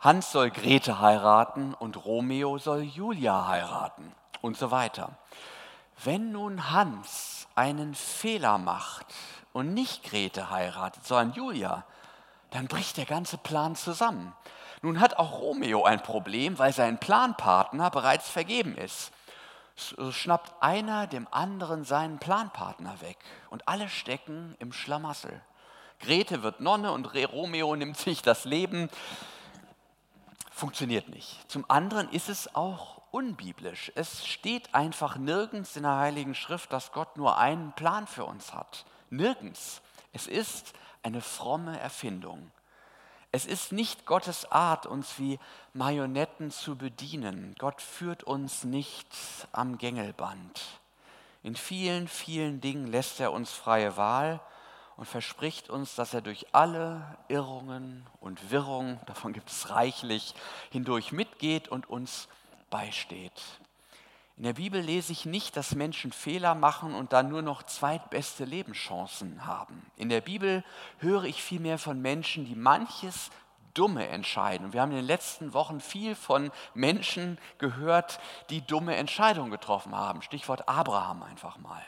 Hans 0.00 0.30
soll 0.30 0.50
Grete 0.50 1.00
heiraten 1.00 1.74
und 1.74 2.04
Romeo 2.04 2.58
soll 2.58 2.82
Julia 2.82 3.48
heiraten 3.48 4.14
und 4.42 4.56
so 4.56 4.70
weiter. 4.70 5.18
Wenn 6.04 6.30
nun 6.30 6.70
Hans 6.70 7.48
einen 7.56 7.96
Fehler 7.96 8.58
macht 8.58 9.06
und 9.52 9.74
nicht 9.74 10.04
Grete 10.04 10.50
heiratet, 10.50 11.04
sondern 11.04 11.32
Julia, 11.32 11.84
dann 12.50 12.68
bricht 12.68 12.96
der 12.96 13.06
ganze 13.06 13.38
Plan 13.38 13.74
zusammen. 13.74 14.32
Nun 14.82 15.00
hat 15.00 15.18
auch 15.18 15.40
Romeo 15.40 15.84
ein 15.84 16.00
Problem, 16.00 16.60
weil 16.60 16.72
sein 16.72 16.98
Planpartner 16.98 17.90
bereits 17.90 18.30
vergeben 18.30 18.76
ist 18.76 19.10
so 19.78 20.12
schnappt 20.12 20.62
einer 20.62 21.06
dem 21.06 21.28
anderen 21.30 21.84
seinen 21.84 22.18
Planpartner 22.18 23.00
weg 23.00 23.18
und 23.50 23.68
alle 23.68 23.88
stecken 23.88 24.56
im 24.58 24.72
Schlamassel. 24.72 25.40
Grete 26.00 26.42
wird 26.42 26.60
Nonne 26.60 26.92
und 26.92 27.06
Romeo 27.06 27.74
nimmt 27.74 27.96
sich 27.96 28.22
das 28.22 28.44
Leben. 28.44 28.88
Funktioniert 30.50 31.08
nicht. 31.08 31.50
Zum 31.50 31.64
anderen 31.68 32.08
ist 32.10 32.28
es 32.28 32.54
auch 32.54 33.02
unbiblisch. 33.10 33.92
Es 33.94 34.26
steht 34.26 34.74
einfach 34.74 35.16
nirgends 35.16 35.76
in 35.76 35.84
der 35.84 35.96
Heiligen 35.96 36.34
Schrift, 36.34 36.72
dass 36.72 36.92
Gott 36.92 37.16
nur 37.16 37.38
einen 37.38 37.72
Plan 37.72 38.06
für 38.06 38.24
uns 38.24 38.52
hat. 38.54 38.84
Nirgends. 39.10 39.82
Es 40.12 40.26
ist 40.26 40.72
eine 41.02 41.20
fromme 41.20 41.78
Erfindung. 41.78 42.50
Es 43.30 43.44
ist 43.44 43.72
nicht 43.72 44.06
Gottes 44.06 44.50
Art, 44.50 44.86
uns 44.86 45.18
wie 45.18 45.38
Marionetten 45.74 46.50
zu 46.50 46.76
bedienen. 46.76 47.54
Gott 47.58 47.82
führt 47.82 48.24
uns 48.24 48.64
nicht 48.64 49.06
am 49.52 49.76
Gängelband. 49.76 50.62
In 51.42 51.54
vielen, 51.54 52.08
vielen 52.08 52.60
Dingen 52.60 52.86
lässt 52.86 53.20
er 53.20 53.32
uns 53.32 53.52
freie 53.52 53.96
Wahl 53.96 54.40
und 54.96 55.06
verspricht 55.06 55.68
uns, 55.68 55.94
dass 55.94 56.14
er 56.14 56.22
durch 56.22 56.46
alle 56.52 57.18
Irrungen 57.28 58.06
und 58.20 58.50
Wirrungen, 58.50 58.98
davon 59.06 59.34
gibt 59.34 59.50
es 59.50 59.70
reichlich, 59.70 60.34
hindurch 60.70 61.12
mitgeht 61.12 61.68
und 61.68 61.88
uns 61.88 62.28
beisteht. 62.70 63.40
In 64.38 64.44
der 64.44 64.52
Bibel 64.52 64.80
lese 64.80 65.10
ich 65.10 65.26
nicht, 65.26 65.56
dass 65.56 65.74
Menschen 65.74 66.12
Fehler 66.12 66.54
machen 66.54 66.94
und 66.94 67.12
dann 67.12 67.28
nur 67.28 67.42
noch 67.42 67.64
zweitbeste 67.64 68.44
Lebenschancen 68.44 69.44
haben. 69.46 69.84
In 69.96 70.08
der 70.08 70.20
Bibel 70.20 70.62
höre 70.98 71.24
ich 71.24 71.42
vielmehr 71.42 71.76
von 71.76 72.00
Menschen, 72.00 72.44
die 72.46 72.54
manches 72.54 73.30
Dumme 73.74 74.06
entscheiden. 74.06 74.72
wir 74.72 74.80
haben 74.80 74.92
in 74.92 74.98
den 74.98 75.06
letzten 75.06 75.54
Wochen 75.54 75.80
viel 75.80 76.14
von 76.14 76.52
Menschen 76.72 77.36
gehört, 77.58 78.20
die 78.48 78.60
dumme 78.60 78.94
Entscheidungen 78.94 79.50
getroffen 79.50 79.94
haben. 79.94 80.22
Stichwort 80.22 80.68
Abraham 80.68 81.24
einfach 81.24 81.58
mal. 81.58 81.82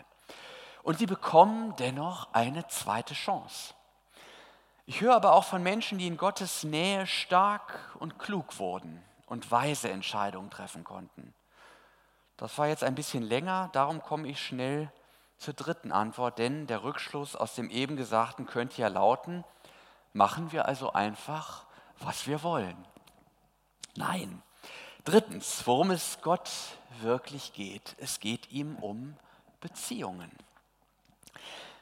Und 0.83 0.99
sie 0.99 1.07
bekommen 1.07 1.75
dennoch 1.79 2.33
eine 2.33 2.67
zweite 2.67 3.15
Chance. 3.15 3.75
Ich 4.87 5.01
höre 5.01 5.15
aber 5.15 5.35
auch 5.35 5.45
von 5.45 5.63
Menschen, 5.63 5.99
die 5.99 6.09
in 6.09 6.17
Gottes 6.17 6.65
Nähe 6.65 7.07
stark 7.07 7.79
und 8.01 8.19
klug 8.19 8.59
wurden 8.59 9.01
und 9.27 9.53
weise 9.53 9.89
Entscheidungen 9.89 10.51
treffen 10.51 10.83
konnten. 10.83 11.33
Das 12.41 12.57
war 12.57 12.69
jetzt 12.69 12.85
ein 12.85 12.95
bisschen 12.95 13.23
länger, 13.23 13.69
darum 13.75 14.01
komme 14.01 14.27
ich 14.27 14.43
schnell 14.43 14.91
zur 15.37 15.53
dritten 15.53 15.93
Antwort, 15.93 16.39
denn 16.39 16.67
der 16.67 16.83
Rückschluss 16.83 17.37
aus 17.37 17.55
dem 17.55 17.69
eben 17.69 17.99
Gesagten 17.99 18.47
könnte 18.47 18.81
ja 18.81 18.89
lauten, 18.89 19.45
machen 20.15 20.51
wir 20.51 20.65
also 20.65 20.95
einfach, 20.95 21.67
was 21.99 22.27
wir 22.27 22.43
wollen. 22.43 22.77
Nein. 23.95 24.41
Drittens, 25.05 25.67
worum 25.67 25.91
es 25.91 26.23
Gott 26.23 26.51
wirklich 27.03 27.53
geht. 27.53 27.95
Es 27.99 28.21
geht 28.21 28.51
ihm 28.51 28.77
um 28.77 29.19
Beziehungen. 29.61 30.31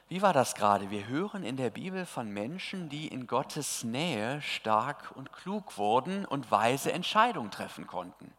Wie 0.09 0.21
war 0.21 0.33
das 0.33 0.55
gerade? 0.55 0.89
Wir 0.89 1.07
hören 1.07 1.43
in 1.43 1.55
der 1.55 1.69
Bibel 1.69 2.05
von 2.05 2.29
Menschen, 2.29 2.89
die 2.89 3.07
in 3.07 3.27
Gottes 3.27 3.85
Nähe 3.85 4.41
stark 4.41 5.13
und 5.15 5.31
klug 5.31 5.77
wurden 5.77 6.25
und 6.25 6.51
weise 6.51 6.91
Entscheidungen 6.91 7.49
treffen 7.49 7.87
konnten. 7.87 8.33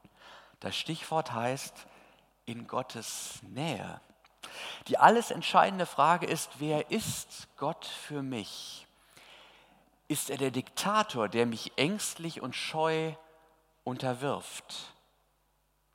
Das 0.59 0.77
Stichwort 0.77 1.33
heißt 1.33 1.87
in 2.47 2.67
Gottes 2.67 3.41
Nähe. 3.43 4.01
Die 4.89 4.99
alles 4.99 5.31
entscheidende 5.31 5.87
Frage 5.87 6.27
ist, 6.27 6.51
wer 6.59 6.91
ist 6.91 7.49
Gott 7.57 7.85
für 7.85 8.23
mich? 8.23 8.87
Ist 10.09 10.31
er 10.31 10.39
der 10.39 10.51
Diktator, 10.51 11.29
der 11.29 11.47
mich 11.47 11.73
ängstlich 11.77 12.41
und 12.41 12.57
scheu 12.57 13.13
unterwirft? 13.85 14.93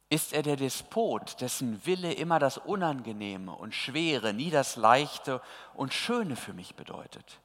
Ist 0.10 0.34
er 0.34 0.44
der 0.44 0.56
Despot, 0.56 1.42
dessen 1.42 1.86
Wille 1.86 2.14
immer 2.14 2.40
das 2.40 2.58
Unangenehme 2.58 3.52
und 3.52 3.74
Schwere, 3.74 4.34
nie 4.34 4.52
das 4.52 4.76
Leichte 4.76 5.42
und 5.74 5.94
Schöne 5.94 6.36
für 6.36 6.54
mich 6.54 6.76
bedeutet? 6.76 7.40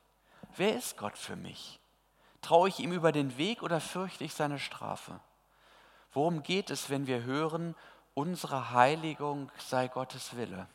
Wer 0.57 0.77
ist 0.77 0.97
Gott 0.97 1.17
für 1.17 1.37
mich? 1.37 1.81
Traue 2.43 2.69
ich 2.69 2.79
ihm 2.79 2.93
über 2.93 3.13
den 3.13 3.37
Weg 3.39 3.63
oder 3.63 3.81
fürchte 3.81 4.25
ich 4.25 4.35
seine 4.35 4.59
Strafe? 4.59 5.21
Worum 6.13 6.43
geht 6.43 6.71
es, 6.71 6.91
wenn 6.91 7.07
wir 7.07 7.23
hören, 7.23 7.75
unsere 8.15 8.73
Heiligung 8.73 9.51
sei 9.59 9.89
Gottes 9.89 10.37
Wille. 10.37 10.67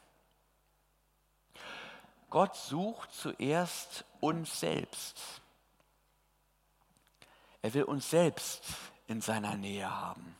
Gott 2.29 2.55
sucht 2.55 3.13
zuerst 3.13 4.03
uns 4.19 4.59
selbst. 4.59 5.41
Er 7.61 7.73
will 7.73 7.83
uns 7.83 8.09
selbst 8.09 8.63
in 9.07 9.21
seiner 9.21 9.55
Nähe 9.55 9.89
haben. 9.89 10.35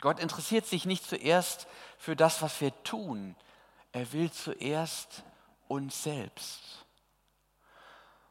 Gott 0.00 0.18
interessiert 0.18 0.66
sich 0.66 0.84
nicht 0.84 1.04
zuerst 1.04 1.66
für 1.98 2.16
das, 2.16 2.42
was 2.42 2.60
wir 2.60 2.72
tun. 2.82 3.36
Er 3.92 4.12
will 4.12 4.30
zuerst 4.30 5.22
uns 5.68 6.02
selbst. 6.02 6.84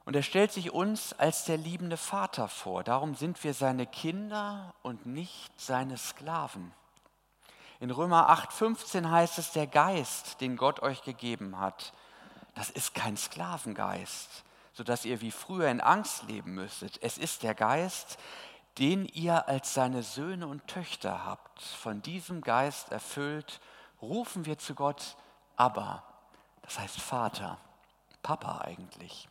Und 0.05 0.15
er 0.15 0.23
stellt 0.23 0.51
sich 0.51 0.71
uns 0.71 1.13
als 1.13 1.45
der 1.45 1.57
liebende 1.57 1.97
Vater 1.97 2.47
vor. 2.47 2.83
Darum 2.83 3.15
sind 3.15 3.43
wir 3.43 3.53
seine 3.53 3.85
Kinder 3.85 4.73
und 4.81 5.05
nicht 5.05 5.59
seine 5.59 5.97
Sklaven. 5.97 6.73
In 7.81 7.89
Römer 7.89 8.29
8:15 8.29 9.09
heißt 9.09 9.39
es, 9.39 9.53
der 9.53 9.65
Geist, 9.65 10.39
den 10.39 10.55
Gott 10.55 10.83
euch 10.83 11.01
gegeben 11.01 11.57
hat, 11.57 11.93
das 12.53 12.69
ist 12.69 12.93
kein 12.93 13.17
Sklavengeist, 13.17 14.43
sodass 14.71 15.03
ihr 15.03 15.19
wie 15.21 15.31
früher 15.31 15.67
in 15.67 15.81
Angst 15.81 16.21
leben 16.27 16.53
müsstet. 16.53 17.01
Es 17.01 17.17
ist 17.17 17.41
der 17.41 17.55
Geist, 17.55 18.19
den 18.77 19.07
ihr 19.07 19.47
als 19.47 19.73
seine 19.73 20.03
Söhne 20.03 20.45
und 20.45 20.67
Töchter 20.67 21.25
habt. 21.25 21.59
Von 21.59 22.03
diesem 22.03 22.41
Geist 22.41 22.91
erfüllt, 22.91 23.59
rufen 23.99 24.45
wir 24.45 24.59
zu 24.59 24.75
Gott, 24.75 25.17
aber, 25.55 26.03
das 26.61 26.77
heißt 26.77 27.01
Vater, 27.01 27.57
Papa 28.21 28.59
eigentlich. 28.59 29.27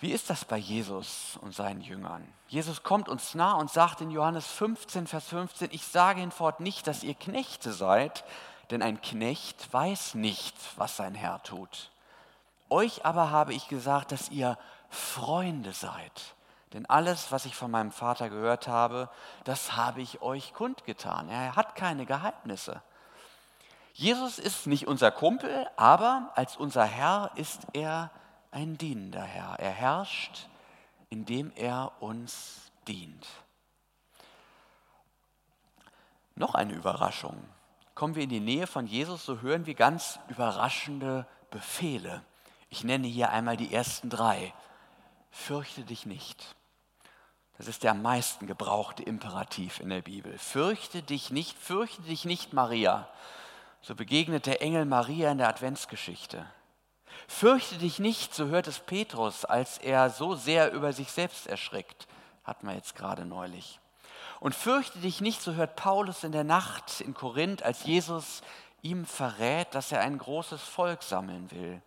Wie 0.00 0.10
ist 0.10 0.28
das 0.28 0.44
bei 0.44 0.56
Jesus 0.56 1.38
und 1.40 1.54
seinen 1.54 1.80
Jüngern? 1.80 2.26
Jesus 2.48 2.82
kommt 2.82 3.08
uns 3.08 3.34
nah 3.34 3.54
und 3.54 3.70
sagt 3.70 4.00
in 4.00 4.10
Johannes 4.10 4.46
15, 4.46 5.06
Vers 5.06 5.28
15, 5.28 5.68
ich 5.72 5.86
sage 5.86 6.20
hinfort 6.20 6.60
nicht, 6.60 6.86
dass 6.86 7.04
ihr 7.04 7.14
Knechte 7.14 7.72
seid, 7.72 8.24
denn 8.70 8.82
ein 8.82 9.00
Knecht 9.00 9.72
weiß 9.72 10.14
nicht, 10.14 10.56
was 10.76 10.96
sein 10.96 11.14
Herr 11.14 11.42
tut. 11.42 11.90
Euch 12.70 13.04
aber 13.04 13.30
habe 13.30 13.54
ich 13.54 13.68
gesagt, 13.68 14.10
dass 14.10 14.30
ihr 14.30 14.58
Freunde 14.90 15.72
seid. 15.72 16.34
Denn 16.72 16.86
alles, 16.86 17.30
was 17.30 17.44
ich 17.44 17.54
von 17.54 17.70
meinem 17.70 17.92
Vater 17.92 18.28
gehört 18.30 18.66
habe, 18.66 19.08
das 19.44 19.76
habe 19.76 20.02
ich 20.02 20.22
euch 20.22 20.52
kundgetan. 20.54 21.28
Er 21.28 21.54
hat 21.54 21.76
keine 21.76 22.04
Geheimnisse. 22.04 22.82
Jesus 23.92 24.40
ist 24.40 24.66
nicht 24.66 24.88
unser 24.88 25.12
Kumpel, 25.12 25.68
aber 25.76 26.32
als 26.34 26.56
unser 26.56 26.84
Herr 26.84 27.30
ist 27.36 27.60
er 27.74 28.10
ein 28.54 28.78
dienender 28.78 29.22
Herr. 29.22 29.58
Er 29.58 29.72
herrscht, 29.72 30.48
indem 31.10 31.52
er 31.56 31.92
uns 32.00 32.70
dient. 32.86 33.26
Noch 36.36 36.54
eine 36.54 36.72
Überraschung. 36.72 37.36
kommen 37.94 38.16
wir 38.16 38.24
in 38.24 38.30
die 38.30 38.40
Nähe 38.40 38.66
von 38.66 38.86
Jesus, 38.86 39.24
so 39.24 39.40
hören 39.40 39.66
wir 39.66 39.74
ganz 39.74 40.18
überraschende 40.28 41.26
Befehle. 41.50 42.22
Ich 42.68 42.82
nenne 42.82 43.06
hier 43.06 43.30
einmal 43.30 43.56
die 43.56 43.72
ersten 43.72 44.10
drei. 44.10 44.52
Fürchte 45.30 45.82
dich 45.82 46.06
nicht. 46.06 46.56
Das 47.56 47.68
ist 47.68 47.84
der 47.84 47.92
am 47.92 48.02
meisten 48.02 48.48
gebrauchte 48.48 49.04
Imperativ 49.04 49.78
in 49.78 49.90
der 49.90 50.02
Bibel. 50.02 50.36
Fürchte 50.38 51.02
dich 51.02 51.30
nicht, 51.30 51.56
fürchte 51.56 52.02
dich 52.02 52.24
nicht, 52.24 52.52
Maria. 52.52 53.08
So 53.80 53.94
begegnet 53.94 54.46
der 54.46 54.60
Engel 54.60 54.86
Maria 54.86 55.30
in 55.30 55.38
der 55.38 55.48
Adventsgeschichte. 55.48 56.44
Fürchte 57.26 57.78
dich 57.78 57.98
nicht, 57.98 58.34
so 58.34 58.46
hört 58.46 58.66
es 58.66 58.78
Petrus, 58.78 59.44
als 59.44 59.78
er 59.78 60.10
so 60.10 60.34
sehr 60.34 60.72
über 60.72 60.92
sich 60.92 61.10
selbst 61.10 61.46
erschrickt. 61.46 62.06
Hatten 62.44 62.66
wir 62.66 62.74
jetzt 62.74 62.94
gerade 62.94 63.24
neulich. 63.24 63.80
Und 64.40 64.54
fürchte 64.54 64.98
dich 64.98 65.20
nicht, 65.20 65.40
so 65.40 65.54
hört 65.54 65.76
Paulus 65.76 66.24
in 66.24 66.32
der 66.32 66.44
Nacht 66.44 67.00
in 67.00 67.14
Korinth, 67.14 67.62
als 67.62 67.84
Jesus 67.84 68.42
ihm 68.82 69.06
verrät, 69.06 69.74
dass 69.74 69.92
er 69.92 70.00
ein 70.00 70.18
großes 70.18 70.62
Volk 70.62 71.02
sammeln 71.02 71.50
will. 71.50 71.80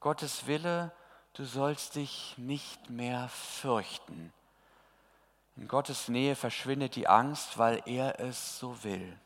Gottes 0.00 0.46
Wille, 0.46 0.92
du 1.34 1.44
sollst 1.44 1.94
dich 1.94 2.34
nicht 2.36 2.90
mehr 2.90 3.28
fürchten. 3.28 4.32
In 5.56 5.68
Gottes 5.68 6.08
Nähe 6.08 6.36
verschwindet 6.36 6.96
die 6.96 7.08
Angst, 7.08 7.58
weil 7.58 7.82
er 7.86 8.20
es 8.20 8.58
so 8.58 8.82
will. 8.84 9.18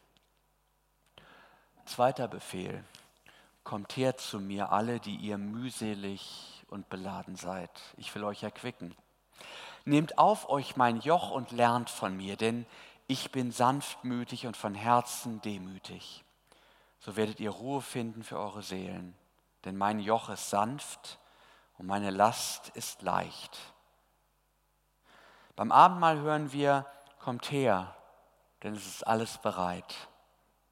Zweiter 1.85 2.29
Befehl. 2.29 2.85
Kommt 3.65 3.97
her 3.97 4.17
zu 4.17 4.41
mir 4.41 4.73
alle, 4.73 5.01
die 5.01 5.17
ihr 5.17 5.39
mühselig 5.39 6.65
und 6.69 6.89
beladen 6.89 7.37
seid. 7.37 7.71
Ich 7.97 8.15
will 8.15 8.25
euch 8.25 8.43
erquicken. 8.43 8.95
Nehmt 9.85 10.19
auf 10.19 10.49
euch 10.49 10.77
mein 10.77 11.01
Joch 11.01 11.31
und 11.31 11.51
lernt 11.53 11.91
von 11.91 12.17
mir, 12.17 12.37
denn 12.37 12.67
ich 13.07 13.31
bin 13.33 13.51
sanftmütig 13.51 14.47
und 14.47 14.57
von 14.57 14.75
Herzen 14.75 15.41
demütig. 15.43 16.25
So 17.01 17.17
werdet 17.17 17.41
ihr 17.41 17.51
Ruhe 17.51 17.83
finden 17.83 18.23
für 18.23 18.39
eure 18.39 18.63
Seelen, 18.63 19.15
denn 19.65 19.77
mein 19.77 19.99
Joch 19.99 20.29
ist 20.29 20.51
sanft 20.51 21.19
und 21.79 21.87
meine 21.87 22.11
Last 22.11 22.69
ist 22.71 23.03
leicht. 23.03 23.59
Beim 25.57 25.73
Abendmahl 25.73 26.21
hören 26.21 26.53
wir, 26.53 26.87
kommt 27.19 27.51
her, 27.51 27.95
denn 28.63 28.75
es 28.75 28.87
ist 28.87 29.07
alles 29.07 29.39
bereit. 29.39 29.95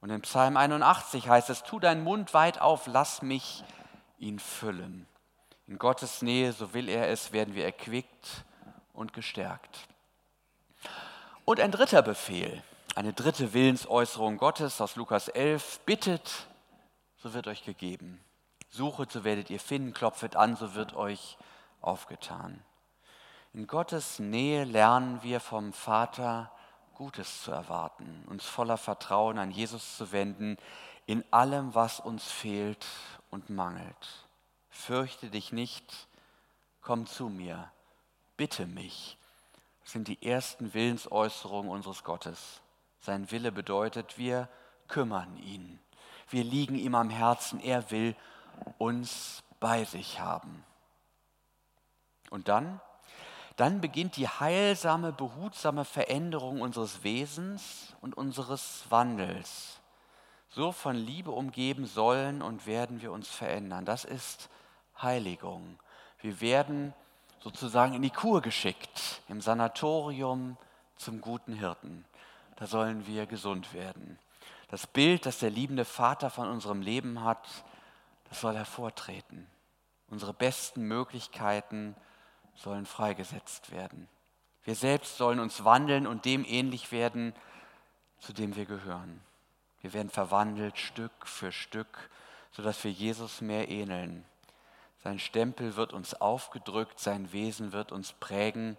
Und 0.01 0.11
in 0.11 0.23
Psalm 0.23 0.57
81 0.57 1.29
heißt 1.29 1.51
es, 1.51 1.63
tu 1.63 1.79
deinen 1.79 2.03
Mund 2.03 2.33
weit 2.33 2.61
auf, 2.61 2.87
lass 2.87 3.23
mich 3.23 3.65
ihn 4.19 4.39
füllen. 4.39 5.07
In 5.67 5.79
Gottes 5.79 6.23
Nähe, 6.23 6.53
so 6.53 6.73
will 6.75 6.89
er 6.89 7.09
es, 7.09 7.33
werden 7.33 7.55
wir 7.55 7.65
erquickt 7.65 8.45
und 8.93 9.13
gestärkt. 9.13 9.89
Und 11.45 11.61
ein 11.61 11.71
dritter 11.71 12.03
Befehl, 12.03 12.63
eine 12.95 13.13
dritte 13.13 13.53
Willensäußerung 13.53 14.37
Gottes 14.37 14.81
aus 14.81 14.97
Lukas 14.97 15.29
11, 15.29 15.81
bittet, 15.81 16.49
so 17.17 17.35
wird 17.35 17.47
euch 17.47 17.65
gegeben. 17.65 18.21
Suchet, 18.71 19.13
so 19.13 19.25
werdet 19.25 19.51
ihr 19.51 19.61
finden, 19.61 19.93
klopfet 19.93 20.37
an, 20.37 20.57
so 20.57 20.75
wird 20.75 20.95
euch 20.95 21.37
aufgetan. 21.81 22.63
In 23.53 23.67
Gottes 23.67 24.19
Nähe 24.19 24.65
lernen 24.65 25.23
wir 25.23 25.41
vom 25.41 25.73
Vater, 25.73 26.53
Gutes 27.01 27.45
zu 27.45 27.51
erwarten, 27.51 28.27
uns 28.27 28.45
voller 28.45 28.77
Vertrauen 28.77 29.39
an 29.39 29.51
Jesus 29.51 29.97
zu 29.97 30.13
wenden, 30.13 30.59
in 31.07 31.25
allem, 31.33 31.75
was 31.75 31.99
uns 31.99 32.31
fehlt 32.31 32.87
und 33.31 33.49
mangelt. 33.49 34.27
Fürchte 34.69 35.31
dich 35.31 35.51
nicht, 35.51 36.09
komm 36.83 37.07
zu 37.07 37.31
mir, 37.31 37.73
bitte 38.37 38.67
mich. 38.67 39.17
Das 39.83 39.93
sind 39.93 40.09
die 40.09 40.23
ersten 40.23 40.75
Willensäußerungen 40.75 41.71
unseres 41.71 42.05
Gottes. 42.05 42.61
Sein 43.01 43.31
Wille 43.31 43.51
bedeutet, 43.51 44.19
wir 44.19 44.51
kümmern 44.87 45.39
ihn. 45.39 45.81
Wir 46.29 46.45
liegen 46.45 46.75
ihm 46.75 46.95
am 46.95 47.09
Herzen. 47.09 47.61
Er 47.61 47.91
will 47.91 48.15
uns 48.77 49.43
bei 49.59 49.87
sich 49.87 50.21
haben. 50.21 50.67
Und 52.29 52.49
dann 52.49 52.79
dann 53.61 53.83
beginnt 53.83 54.17
die 54.17 54.27
heilsame, 54.27 55.13
behutsame 55.13 55.85
Veränderung 55.85 56.63
unseres 56.63 57.05
Wesens 57.05 57.95
und 58.01 58.17
unseres 58.17 58.85
Wandels. 58.89 59.81
So 60.49 60.73
von 60.73 60.97
Liebe 60.97 61.31
umgeben 61.31 61.85
sollen 61.85 62.41
und 62.41 62.67
werden 62.67 63.03
wir 63.03 63.13
uns 63.13 63.29
verändern. 63.29 63.85
Das 63.85 64.07
ist 64.07 64.49
Heiligung. 65.01 65.79
Wir 66.23 66.41
werden 66.41 66.95
sozusagen 67.41 67.93
in 67.93 68.01
die 68.01 68.11
Kur 68.11 68.41
geschickt, 68.41 69.21
im 69.29 69.43
Sanatorium 69.43 70.57
zum 70.97 71.21
guten 71.21 71.53
Hirten. 71.53 72.07
Da 72.57 72.67
sollen 72.67 73.07
wir 73.07 73.27
gesund 73.27 73.75
werden. 73.75 74.19
Das 74.69 74.87
Bild, 74.87 75.27
das 75.27 75.39
der 75.39 75.51
liebende 75.51 75.85
Vater 75.85 76.31
von 76.31 76.49
unserem 76.49 76.81
Leben 76.81 77.25
hat, 77.25 77.47
das 78.31 78.41
soll 78.41 78.55
hervortreten. 78.55 79.47
Unsere 80.09 80.33
besten 80.33 80.83
Möglichkeiten 80.83 81.95
sollen 82.63 82.87
freigesetzt 82.87 83.73
werden. 83.73 84.09
Wir 84.65 84.75
selbst 84.75 85.17
sollen 85.17 85.41
uns 85.41 85.65
wandeln 85.65 86.07
und 86.07 86.25
dem 86.25 86.45
ähnlich 86.45 86.93
werden, 86.93 87.35
zu 88.19 88.33
dem 88.33 88.57
wir 88.57 88.67
gehören. 88.67 89.21
Wir 89.81 89.93
werden 89.95 90.11
verwandelt 90.11 90.79
Stück 90.79 91.27
für 91.27 91.53
Stück, 91.53 92.11
sodass 92.53 92.85
wir 92.85 92.93
Jesus 92.93 93.41
mehr 93.41 93.69
ähneln. 93.69 94.25
Sein 95.03 95.19
Stempel 95.19 95.77
wird 95.77 95.95
uns 95.95 96.15
aufgedrückt, 96.15 97.01
sein 97.01 97.33
Wesen 97.33 97.73
wird 97.73 97.91
uns 97.91 98.13
prägen. 98.13 98.77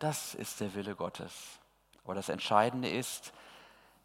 Das 0.00 0.34
ist 0.34 0.60
der 0.60 0.74
Wille 0.74 0.96
Gottes. 0.96 1.60
Aber 2.02 2.16
das 2.16 2.28
Entscheidende 2.28 2.88
ist, 2.88 3.32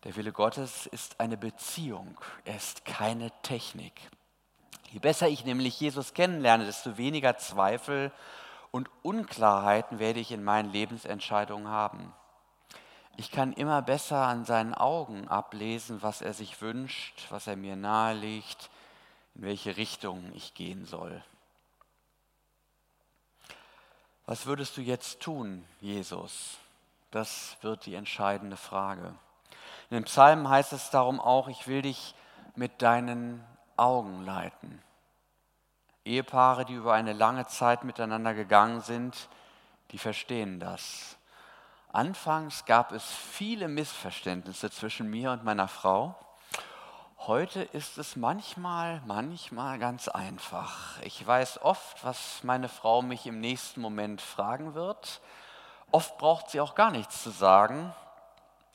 der 0.04 0.16
Wille 0.16 0.32
Gottes 0.32 0.86
ist 0.86 1.20
eine 1.20 1.36
Beziehung, 1.36 2.18
er 2.46 2.56
ist 2.56 2.86
keine 2.86 3.32
Technik. 3.42 4.00
Je 4.92 5.00
besser 5.00 5.28
ich 5.28 5.44
nämlich 5.44 5.80
Jesus 5.80 6.14
kennenlerne, 6.14 6.66
desto 6.66 6.98
weniger 6.98 7.38
Zweifel 7.38 8.12
und 8.72 8.90
Unklarheiten 9.02 10.00
werde 10.00 10.20
ich 10.20 10.32
in 10.32 10.44
meinen 10.44 10.72
Lebensentscheidungen 10.72 11.68
haben. 11.68 12.14
Ich 13.18 13.32
kann 13.32 13.52
immer 13.54 13.82
besser 13.82 14.28
an 14.28 14.46
seinen 14.46 14.74
Augen 14.74 15.28
ablesen, 15.28 16.02
was 16.02 16.22
er 16.22 16.34
sich 16.34 16.62
wünscht, 16.62 17.26
was 17.30 17.48
er 17.48 17.58
mir 17.58 17.76
nahelegt, 17.76 18.70
in 19.36 19.42
welche 19.42 19.76
Richtung 19.78 20.32
ich 20.34 20.54
gehen 20.54 20.86
soll. 20.86 21.24
Was 24.26 24.46
würdest 24.46 24.78
du 24.78 24.82
jetzt 24.82 25.20
tun, 25.20 25.66
Jesus? 25.82 26.60
Das 27.12 27.58
wird 27.62 27.86
die 27.88 27.96
entscheidende 27.96 28.58
Frage. 28.58 29.16
In 29.90 29.96
dem 29.96 30.04
Psalm 30.04 30.48
heißt 30.48 30.72
es 30.72 30.92
darum 30.92 31.20
auch, 31.20 31.48
ich 31.48 31.68
will 31.68 31.82
dich 31.82 32.14
mit 32.56 32.82
deinen 32.82 33.44
Augen 33.76 34.24
leiten. 34.24 34.82
Ehepaare, 36.10 36.66
die 36.66 36.74
über 36.74 36.94
eine 36.94 37.14
lange 37.14 37.46
Zeit 37.46 37.84
miteinander 37.84 38.34
gegangen 38.34 38.82
sind, 38.82 39.30
die 39.92 40.00
verstehen 40.00 40.60
das. 40.60 41.18
Anfangs 41.92 42.66
gab 42.66 42.92
es 42.92 43.04
viele 43.04 43.68
Missverständnisse 43.68 44.72
zwischen 44.72 45.10
mir 45.10 45.32
und 45.32 45.44
meiner 45.44 45.68
Frau. 45.68 46.16
Heute 47.20 47.62
ist 47.62 48.00
es 48.00 48.16
manchmal, 48.16 49.02
manchmal 49.06 49.78
ganz 49.78 50.08
einfach. 50.08 51.00
Ich 51.04 51.26
weiß 51.26 51.62
oft, 51.62 52.04
was 52.04 52.44
meine 52.44 52.70
Frau 52.70 53.04
mich 53.04 53.28
im 53.28 53.40
nächsten 53.40 53.80
Moment 53.80 54.22
fragen 54.22 54.74
wird. 54.74 55.22
Oft 55.92 56.18
braucht 56.18 56.50
sie 56.50 56.60
auch 56.60 56.74
gar 56.74 56.90
nichts 56.90 57.22
zu 57.22 57.30
sagen. 57.30 57.94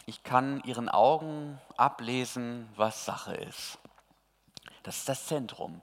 Ich 0.07 0.23
kann 0.23 0.63
ihren 0.65 0.89
Augen 0.89 1.61
ablesen, 1.77 2.69
was 2.77 3.05
Sache 3.05 3.35
ist. 3.35 3.79
Das 4.85 4.99
ist 4.99 5.09
das 5.09 5.27
Zentrum 5.27 5.83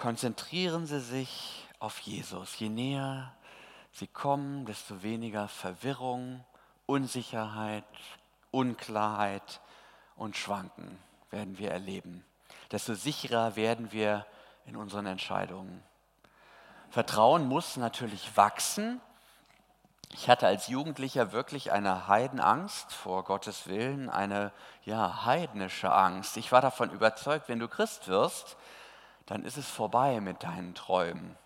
konzentrieren 0.00 0.86
Sie 0.86 0.98
sich 0.98 1.68
auf 1.78 1.98
Jesus. 2.00 2.58
Je 2.58 2.70
näher 2.70 3.32
Sie 3.92 4.06
kommen, 4.06 4.64
desto 4.64 5.02
weniger 5.02 5.46
Verwirrung, 5.46 6.42
Unsicherheit, 6.86 7.84
Unklarheit 8.50 9.60
und 10.16 10.36
Schwanken 10.36 10.98
werden 11.30 11.58
wir 11.58 11.70
erleben. 11.70 12.24
Desto 12.72 12.94
sicherer 12.94 13.56
werden 13.56 13.92
wir 13.92 14.26
in 14.64 14.74
unseren 14.74 15.06
Entscheidungen. 15.06 15.82
Vertrauen 16.88 17.46
muss 17.46 17.76
natürlich 17.76 18.36
wachsen. 18.36 19.00
Ich 20.12 20.30
hatte 20.30 20.46
als 20.46 20.68
Jugendlicher 20.68 21.32
wirklich 21.32 21.72
eine 21.72 22.08
Heidenangst 22.08 22.92
vor 22.92 23.24
Gottes 23.24 23.66
Willen, 23.66 24.08
eine 24.08 24.50
ja, 24.84 25.26
heidnische 25.26 25.92
Angst. 25.92 26.38
Ich 26.38 26.52
war 26.52 26.62
davon 26.62 26.90
überzeugt, 26.90 27.48
wenn 27.48 27.58
du 27.58 27.68
Christ 27.68 28.08
wirst, 28.08 28.56
dann 29.30 29.44
ist 29.44 29.56
es 29.56 29.70
vorbei 29.70 30.20
mit 30.20 30.42
deinen 30.42 30.74
Träumen. 30.74 31.36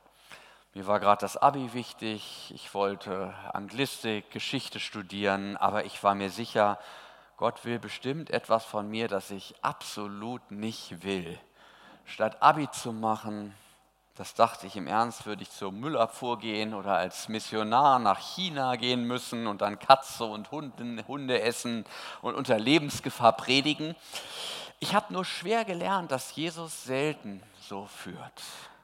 Mir 0.72 0.86
war 0.86 1.00
gerade 1.00 1.20
das 1.20 1.36
Abi 1.36 1.74
wichtig, 1.74 2.50
ich 2.54 2.72
wollte 2.72 3.34
Anglistik, 3.52 4.30
Geschichte 4.30 4.80
studieren, 4.80 5.58
aber 5.58 5.84
ich 5.84 6.02
war 6.02 6.14
mir 6.14 6.30
sicher, 6.30 6.78
Gott 7.36 7.66
will 7.66 7.78
bestimmt 7.78 8.30
etwas 8.30 8.64
von 8.64 8.88
mir, 8.88 9.06
das 9.06 9.30
ich 9.30 9.54
absolut 9.60 10.50
nicht 10.50 11.04
will. 11.04 11.38
Statt 12.06 12.40
Abi 12.40 12.70
zu 12.70 12.90
machen, 12.90 13.54
das 14.16 14.32
dachte 14.32 14.66
ich 14.66 14.76
im 14.76 14.86
Ernst, 14.86 15.26
würde 15.26 15.42
ich 15.42 15.50
zur 15.50 15.70
Müllabfuhr 15.70 16.38
gehen 16.38 16.72
oder 16.72 16.96
als 16.96 17.28
Missionar 17.28 17.98
nach 17.98 18.18
China 18.18 18.76
gehen 18.76 19.04
müssen 19.04 19.46
und 19.46 19.60
dann 19.60 19.78
Katze 19.78 20.24
und 20.24 20.50
Hunde, 20.50 21.06
Hunde 21.06 21.42
essen 21.42 21.84
und 22.22 22.34
unter 22.34 22.58
Lebensgefahr 22.58 23.32
predigen. 23.32 23.94
Ich 24.84 24.94
habe 24.94 25.14
nur 25.14 25.24
schwer 25.24 25.64
gelernt, 25.64 26.12
dass 26.12 26.36
Jesus 26.36 26.84
selten 26.84 27.42
so 27.58 27.86
führt. 27.86 28.42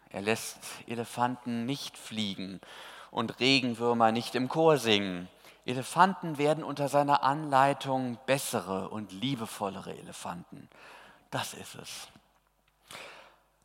Er 0.09 0.23
lässt 0.23 0.59
Elefanten 0.87 1.67
nicht 1.67 1.99
fliegen 1.99 2.63
und 3.11 3.39
Regenwürmer 3.39 4.11
nicht 4.11 4.35
im 4.35 4.49
Chor 4.49 4.79
singen. 4.79 5.29
Elefanten 5.67 6.39
werden 6.39 6.65
unter 6.65 6.89
seiner 6.89 7.23
Anleitung 7.23 8.17
bessere 8.25 8.89
und 8.89 9.13
liebevollere 9.13 9.95
Elefanten. 9.95 10.71
Das 11.31 11.53
ist 11.53 11.75
es. 11.75 12.09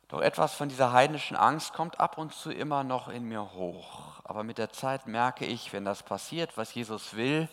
Doch 0.08 0.20
etwas 0.20 0.52
von 0.52 0.68
dieser 0.68 0.92
heidnischen 0.92 1.38
Angst 1.38 1.72
kommt 1.72 1.98
ab 2.00 2.18
und 2.18 2.34
zu 2.34 2.52
immer 2.52 2.84
noch 2.84 3.08
in 3.08 3.24
mir 3.24 3.54
hoch. 3.54 4.20
Aber 4.24 4.44
mit 4.44 4.58
der 4.58 4.68
Zeit 4.68 5.06
merke 5.06 5.46
ich, 5.46 5.72
wenn 5.72 5.86
das 5.86 6.02
passiert, 6.02 6.58
was 6.58 6.74
Jesus 6.74 7.14
will, 7.16 7.48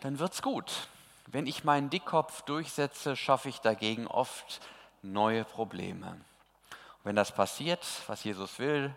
dann 0.00 0.18
wird's 0.18 0.40
gut. 0.40 0.88
Wenn 1.26 1.46
ich 1.46 1.64
meinen 1.64 1.90
Dickkopf 1.90 2.42
durchsetze, 2.42 3.16
schaffe 3.16 3.48
ich 3.48 3.60
dagegen 3.60 4.06
oft 4.06 4.60
neue 5.02 5.44
Probleme. 5.44 6.06
Und 6.08 7.04
wenn 7.04 7.16
das 7.16 7.32
passiert, 7.32 7.84
was 8.06 8.24
Jesus 8.24 8.58
will, 8.58 8.94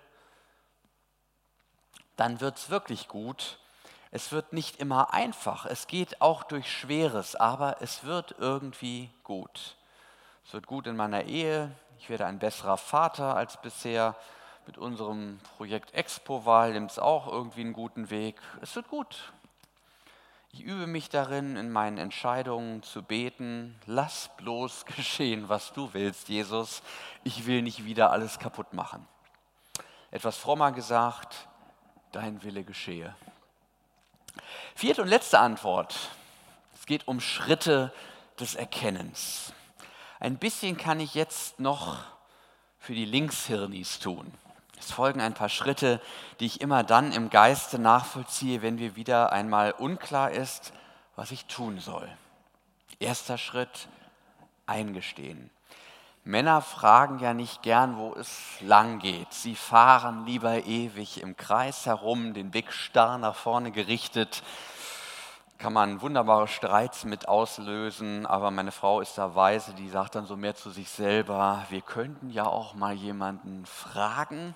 dann 2.16 2.42
wird's 2.42 2.70
wirklich 2.70 3.08
gut. 3.08 3.60
Es 4.12 4.32
wird 4.32 4.54
nicht 4.54 4.78
immer 4.78 5.14
einfach. 5.14 5.66
Es 5.66 5.88
geht 5.88 6.22
auch 6.22 6.44
durch 6.44 6.72
Schweres, 6.72 7.36
aber 7.36 7.82
es 7.82 8.04
wird 8.04 8.36
irgendwie 8.40 9.10
gut. 9.24 9.76
Es 10.46 10.54
wird 10.54 10.68
gut 10.68 10.88
in 10.88 10.96
meiner 10.96 11.24
Ehe, 11.24 11.72
ich 12.00 12.10
werde 12.10 12.26
ein 12.26 12.40
besserer 12.40 12.78
Vater 12.78 13.36
als 13.36 13.62
bisher. 13.62 14.16
Mit 14.66 14.78
unserem 14.78 15.40
Projekt 15.56 15.94
Expo-Wahl 15.94 16.74
nimmt 16.74 16.92
es 16.92 17.00
auch 17.00 17.28
irgendwie 17.28 17.62
einen 17.62 17.74
guten 17.74 18.10
Weg. 18.10 18.42
Es 18.62 18.76
wird 18.76 18.90
gut. 18.90 19.32
Ich 20.58 20.64
übe 20.64 20.88
mich 20.88 21.10
darin, 21.10 21.56
in 21.56 21.70
meinen 21.70 22.00
Entscheidungen 22.00 22.82
zu 22.82 23.04
beten. 23.04 23.76
Lass 23.86 24.32
bloß 24.38 24.86
geschehen, 24.96 25.50
was 25.50 25.72
du 25.72 25.94
willst, 25.94 26.30
Jesus. 26.30 26.82
Ich 27.24 27.46
will 27.46 27.62
nicht 27.62 27.86
wieder 27.86 28.10
alles 28.10 28.40
kaputt 28.40 28.74
machen. 28.74 29.08
Etwas 30.10 30.36
frommer 30.36 30.72
gesagt, 30.72 31.48
dein 32.12 32.42
Wille 32.42 32.64
geschehe. 32.64 33.16
Vierte 34.74 35.04
und 35.04 35.10
letzte 35.10 35.38
Antwort. 35.38 36.10
Es 36.74 36.88
geht 36.88 37.08
um 37.08 37.20
Schritte 37.20 37.94
des 38.40 38.56
Erkennens. 38.56 39.54
Ein 40.20 40.40
bisschen 40.40 40.76
kann 40.76 41.00
ich 41.00 41.14
jetzt 41.14 41.60
noch 41.60 42.00
für 42.80 42.96
die 42.96 43.06
Linkshirnis 43.06 44.00
tun. 44.00 44.34
Es 44.80 44.92
folgen 44.92 45.22
ein 45.22 45.34
paar 45.34 45.50
Schritte, 45.50 46.02
die 46.40 46.46
ich 46.46 46.62
immer 46.62 46.84
dann 46.84 47.12
im 47.12 47.30
Geiste 47.30 47.80
nachvollziehe, 47.80 48.62
wenn 48.62 48.76
mir 48.76 48.96
wieder 48.96 49.32
einmal 49.32 49.72
unklar 49.72 50.32
ist, 50.32 50.74
was 51.16 51.32
ich 51.32 51.46
tun 51.46 51.80
soll. 51.80 52.08
Erster 53.00 53.38
Schritt, 53.38 53.88
eingestehen. 54.66 55.50
Männer 56.24 56.62
fragen 56.62 57.20
ja 57.20 57.34
nicht 57.34 57.62
gern, 57.62 57.98
wo 57.98 58.14
es 58.14 58.60
lang 58.60 59.00
geht. 59.00 59.32
Sie 59.34 59.56
fahren 59.56 60.26
lieber 60.26 60.66
ewig 60.66 61.22
im 61.22 61.38
Kreis 61.38 61.86
herum, 61.86 62.34
den 62.34 62.52
Blick 62.52 62.74
starr 62.74 63.18
nach 63.18 63.36
vorne 63.36 63.72
gerichtet, 63.72 64.44
kann 65.58 65.74
man 65.74 66.02
wunderbare 66.02 66.48
Streits 66.48 67.04
mit 67.04 67.28
auslösen, 67.28 68.26
aber 68.26 68.52
meine 68.52 68.72
Frau 68.72 69.02
ist 69.02 69.18
da 69.18 69.34
weise, 69.34 69.74
die 69.74 69.90
sagt 69.90 70.16
dann 70.16 70.28
so 70.28 70.36
mehr 70.36 70.56
zu 70.56 70.70
sich 70.70 70.90
selber, 70.90 71.66
wir 71.70 71.82
könnten 71.82 72.30
ja 72.30 72.46
auch 72.46 72.76
mal 72.76 72.94
jemanden 72.94 73.66
fragen. 73.66 74.56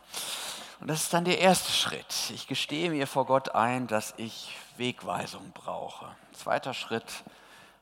Und 0.80 0.90
das 0.90 1.04
ist 1.04 1.14
dann 1.14 1.26
der 1.26 1.40
erste 1.40 1.72
Schritt. 1.72 2.32
Ich 2.34 2.48
gestehe 2.48 2.90
mir 2.90 3.08
vor 3.08 3.26
Gott 3.26 3.54
ein, 3.56 3.88
dass 3.88 4.14
ich 4.18 4.56
Wegweisung 4.78 5.52
brauche. 5.54 6.08
Zweiter 6.34 6.74
Schritt, 6.74 7.24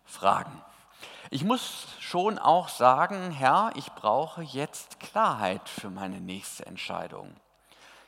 fragen. 0.06 0.62
Ich 1.30 1.44
muss 1.44 1.88
schon 2.00 2.40
auch 2.40 2.70
sagen, 2.70 3.32
Herr, 3.32 3.72
ich 3.76 3.92
brauche 3.94 4.42
jetzt 4.42 5.00
Klarheit 5.00 5.68
für 5.70 5.90
meine 5.90 6.20
nächste 6.20 6.66
Entscheidung. 6.66 7.36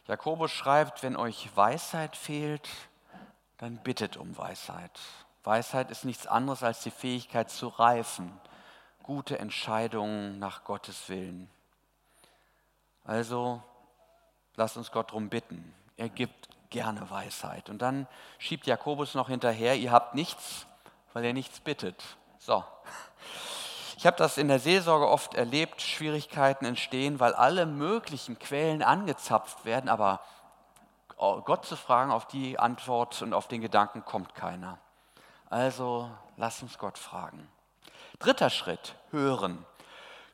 Jakobus 0.08 0.52
schreibt, 0.52 1.04
wenn 1.04 1.16
euch 1.16 1.50
Weisheit 1.56 2.18
fehlt, 2.18 2.68
dann 3.62 3.78
bittet 3.78 4.18
um 4.18 4.36
Weisheit. 4.40 5.00
Weisheit 5.44 5.92
ist 5.92 6.04
nichts 6.04 6.26
anderes 6.26 6.64
als 6.64 6.82
die 6.82 6.90
Fähigkeit 6.90 7.52
zu 7.52 7.68
reifen, 7.68 8.32
gute 9.04 9.38
Entscheidungen 9.38 10.40
nach 10.40 10.64
Gottes 10.64 11.08
Willen. 11.10 11.48
Also 13.04 13.62
lasst 14.56 14.78
uns 14.78 14.92
Gott 14.92 15.10
darum 15.10 15.30
bitten. 15.30 15.74
Er 15.96 16.10
gibt 16.10 16.50
gerne 16.72 17.08
Weisheit. 17.12 17.70
Und 17.70 17.84
dann 17.84 18.08
schiebt 18.40 18.66
Jakobus 18.66 19.14
noch 19.14 19.30
hinterher, 19.30 19.76
ihr 19.76 19.92
habt 19.92 20.16
nichts, 20.16 20.66
weil 21.14 21.24
ihr 21.24 21.34
nichts 21.34 21.60
bittet. 21.60 22.04
So. 22.40 22.64
Ich 23.96 24.08
habe 24.08 24.18
das 24.18 24.40
in 24.40 24.48
der 24.48 24.58
Seelsorge 24.58 25.08
oft 25.08 25.36
erlebt, 25.36 25.84
Schwierigkeiten 25.84 26.66
entstehen, 26.66 27.20
weil 27.20 27.36
alle 27.36 27.68
möglichen 27.68 28.40
Quellen 28.40 28.82
angezapft 28.82 29.66
werden, 29.66 29.88
aber 29.88 30.22
Gott 31.22 31.66
zu 31.66 31.76
fragen, 31.76 32.12
auf 32.12 32.28
die 32.28 32.58
Antwort 32.58 33.22
und 33.22 33.34
auf 33.34 33.48
den 33.48 33.62
Gedanken 33.62 34.04
kommt 34.04 34.34
keiner. 34.34 34.80
Also 35.50 36.10
lass 36.36 36.64
uns 36.64 36.80
Gott 36.80 36.98
fragen. 36.98 37.48
Dritter 38.20 38.50
Schritt, 38.50 38.96
hören. 39.12 39.66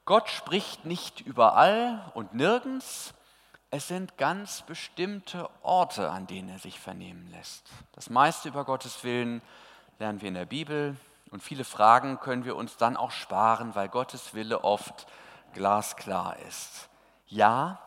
Gott 0.06 0.30
spricht 0.30 0.86
nicht 0.86 1.19
überall 1.19 2.10
und 2.13 2.34
nirgends. 2.34 3.13
Es 3.69 3.89
sind 3.89 4.17
ganz 4.17 4.62
bestimmte 4.62 5.50
Orte, 5.62 6.10
an 6.10 6.26
denen 6.26 6.47
er 6.47 6.60
sich 6.60 6.80
vernehmen 6.80 7.30
lässt. 7.32 7.69
Das 7.91 8.10
meiste 8.10 8.47
über 8.47 8.63
Gottes 8.63 9.04
Willen 9.04 9.41
lernen 10.00 10.21
wir 10.21 10.30
in 10.30 10.36
der 10.36 10.45
Bibel 10.45 10.95
und 11.32 11.43
viele 11.43 11.65
Fragen 11.65 12.19
können 12.21 12.45
wir 12.45 12.56
uns 12.56 12.78
dann 12.78 12.95
auch 12.95 13.12
sparen, 13.12 13.76
weil 13.76 13.89
Gottes 13.89 14.34
Wille 14.34 14.63
oft 14.63 15.06
glasklar 15.54 16.38
ist. 16.47 16.88
Ja, 17.28 17.80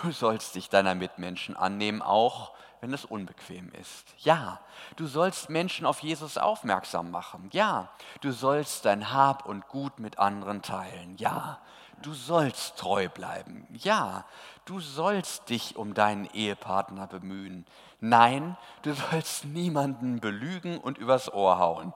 Du 0.00 0.12
sollst 0.12 0.54
dich 0.54 0.68
deiner 0.68 0.94
Mitmenschen 0.94 1.56
annehmen, 1.56 2.02
auch 2.02 2.52
wenn 2.80 2.92
es 2.92 3.04
unbequem 3.04 3.70
ist. 3.80 4.12
Ja, 4.18 4.60
du 4.96 5.06
sollst 5.06 5.50
Menschen 5.50 5.86
auf 5.86 6.00
Jesus 6.00 6.36
aufmerksam 6.36 7.10
machen. 7.10 7.48
Ja, 7.52 7.88
du 8.20 8.32
sollst 8.32 8.84
dein 8.84 9.12
Hab 9.12 9.46
und 9.46 9.68
Gut 9.68 10.00
mit 10.00 10.18
anderen 10.18 10.62
teilen. 10.62 11.16
Ja, 11.16 11.60
du 12.02 12.12
sollst 12.12 12.78
treu 12.78 13.08
bleiben. 13.08 13.66
Ja, 13.72 14.24
du 14.64 14.80
sollst 14.80 15.48
dich 15.48 15.76
um 15.76 15.94
deinen 15.94 16.26
Ehepartner 16.26 17.06
bemühen. 17.06 17.66
Nein, 18.00 18.56
du 18.82 18.94
sollst 18.94 19.44
niemanden 19.44 20.18
belügen 20.18 20.78
und 20.78 20.98
übers 20.98 21.32
Ohr 21.32 21.58
hauen. 21.58 21.94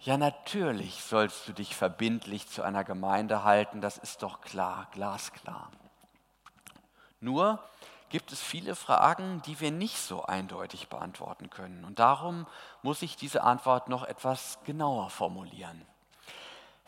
Ja, 0.00 0.18
natürlich 0.18 1.02
sollst 1.04 1.48
du 1.48 1.52
dich 1.52 1.76
verbindlich 1.76 2.48
zu 2.48 2.62
einer 2.62 2.84
Gemeinde 2.84 3.44
halten, 3.44 3.80
das 3.80 3.96
ist 3.96 4.22
doch 4.22 4.40
klar, 4.40 4.88
glasklar. 4.90 5.70
Nur 7.24 7.58
gibt 8.10 8.32
es 8.32 8.42
viele 8.42 8.76
Fragen, 8.76 9.40
die 9.46 9.58
wir 9.58 9.70
nicht 9.70 9.96
so 9.96 10.24
eindeutig 10.24 10.88
beantworten 10.88 11.48
können. 11.48 11.84
Und 11.86 11.98
darum 11.98 12.46
muss 12.82 13.00
ich 13.00 13.16
diese 13.16 13.42
Antwort 13.42 13.88
noch 13.88 14.04
etwas 14.04 14.58
genauer 14.64 15.08
formulieren. 15.08 15.80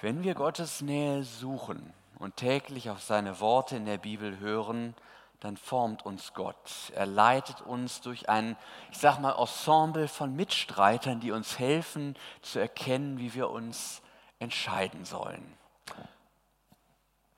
Wenn 0.02 0.22
wir 0.22 0.34
Gottes 0.34 0.82
Nähe 0.82 1.24
suchen 1.24 1.90
und 2.18 2.36
täglich 2.36 2.90
auf 2.90 3.02
seine 3.02 3.40
Worte 3.40 3.76
in 3.76 3.86
der 3.86 3.96
Bibel 3.96 4.38
hören, 4.38 4.94
dann 5.40 5.56
formt 5.56 6.04
uns 6.04 6.34
Gott. 6.34 6.92
Er 6.94 7.06
leitet 7.06 7.62
uns 7.62 8.02
durch 8.02 8.28
ein, 8.28 8.56
ich 8.92 8.98
sag 8.98 9.18
mal, 9.18 9.38
Ensemble 9.38 10.06
von 10.06 10.36
Mitstreitern, 10.36 11.20
die 11.20 11.32
uns 11.32 11.58
helfen 11.58 12.14
zu 12.42 12.58
erkennen, 12.58 13.18
wie 13.18 13.32
wir 13.32 13.48
uns 13.48 14.02
entscheiden 14.38 15.06
sollen. 15.06 15.56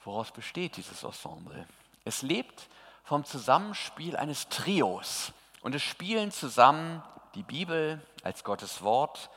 Woraus 0.02 0.32
besteht 0.32 0.76
dieses 0.76 1.04
Ensemble? 1.04 1.64
Es 2.04 2.22
lebt 2.22 2.68
vom 3.08 3.24
Zusammenspiel 3.24 4.18
eines 4.18 4.50
Trios. 4.50 5.32
Und 5.62 5.74
es 5.74 5.82
spielen 5.82 6.30
zusammen 6.30 7.02
die 7.34 7.42
Bibel 7.42 8.02
als 8.22 8.44
Gottes 8.44 8.82
Wort. 8.82 9.30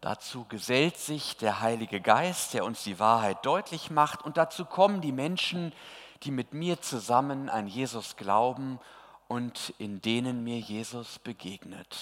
Dazu 0.00 0.44
gesellt 0.46 0.96
sich 0.96 1.36
der 1.36 1.60
Heilige 1.60 2.00
Geist, 2.00 2.52
der 2.52 2.64
uns 2.64 2.82
die 2.82 2.98
Wahrheit 2.98 3.46
deutlich 3.46 3.92
macht. 3.92 4.24
Und 4.24 4.38
dazu 4.38 4.64
kommen 4.64 5.00
die 5.02 5.12
Menschen, 5.12 5.72
die 6.24 6.32
mit 6.32 6.52
mir 6.52 6.80
zusammen 6.80 7.48
an 7.48 7.68
Jesus 7.68 8.16
glauben 8.16 8.80
und 9.28 9.72
in 9.78 10.02
denen 10.02 10.42
mir 10.42 10.58
Jesus 10.58 11.20
begegnet. 11.20 11.96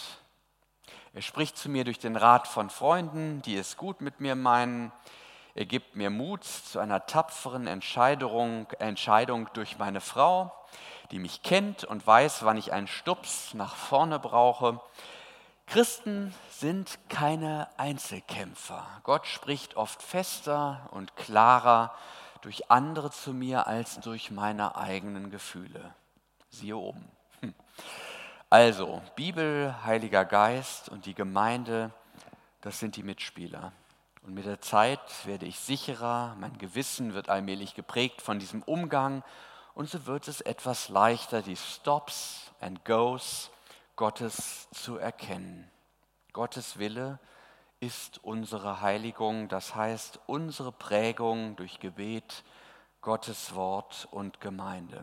Er 1.13 1.21
spricht 1.21 1.59
zu 1.59 1.69
mir 1.69 1.85
durch 1.85 1.99
den 1.99 2.17
Rat 2.17 2.49
von 2.49 2.71
Freunden, 2.71 3.43
die 3.43 3.59
es 3.59 3.77
gut 3.77 4.01
mit 4.01 4.21
mir 4.21 4.37
meinen. 4.37 4.91
Er 5.55 5.67
gibt 5.67 5.97
mir 5.97 6.09
Mut 6.09 6.45
zu 6.45 6.79
einer 6.79 7.05
tapferen 7.05 7.67
Entscheidung, 7.67 8.71
Entscheidung 8.79 9.51
durch 9.53 9.77
meine 9.77 10.01
Frau 10.01 10.57
die 11.11 11.19
mich 11.19 11.43
kennt 11.43 11.85
und 11.85 12.07
weiß, 12.07 12.45
wann 12.45 12.57
ich 12.57 12.73
einen 12.73 12.87
Stups 12.87 13.55
nach 13.55 13.75
vorne 13.75 14.19
brauche. 14.19 14.81
Christen 15.67 16.35
sind 16.51 16.99
keine 17.09 17.69
Einzelkämpfer. 17.77 18.87
Gott 19.03 19.27
spricht 19.27 19.77
oft 19.77 20.03
fester 20.03 20.89
und 20.91 21.17
klarer 21.17 21.95
durch 22.43 22.71
andere 22.71 23.11
zu 23.11 23.33
mir 23.33 23.67
als 23.67 24.01
durch 24.01 24.31
meine 24.31 24.77
eigenen 24.77 25.31
Gefühle. 25.31 25.95
Siehe 26.49 26.77
oben. 26.77 27.09
Hm. 27.41 27.55
Also, 28.49 29.01
Bibel, 29.15 29.75
Heiliger 29.85 30.25
Geist 30.25 30.89
und 30.89 31.07
die 31.07 31.15
Gemeinde, 31.15 31.93
das 32.63 32.81
sind 32.81 32.97
die 32.97 33.05
Mitspieler. 33.05 33.73
Und 34.23 34.35
mit 34.35 34.45
der 34.45 34.61
Zeit 34.61 35.01
werde 35.25 35.47
ich 35.47 35.59
sicherer, 35.61 36.35
mein 36.39 36.59
Gewissen 36.59 37.15
wird 37.15 37.29
allmählich 37.29 37.75
geprägt 37.75 38.21
von 38.21 38.39
diesem 38.39 38.63
Umgang 38.63 39.23
und 39.81 39.89
so 39.89 40.05
wird 40.05 40.29
es 40.29 40.43
etwas 40.43 40.91
leichter, 40.91 41.41
die 41.41 41.57
Stops 41.57 42.51
and 42.61 42.85
Goes 42.85 43.51
Gottes 43.97 44.69
zu 44.73 44.99
erkennen. 44.99 45.71
Gottes 46.35 46.79
Wille 46.79 47.19
ist 47.81 48.23
unsere 48.23 48.83
Heiligung, 48.83 49.49
das 49.49 49.75
heißt 49.75 50.21
unsere 50.27 50.71
Prägung 50.71 51.57
durch 51.57 51.81
Gebet, 51.81 52.45
Gottes 53.01 53.55
Wort 53.55 54.07
und 54.11 54.43
Gemeinde. 54.43 55.03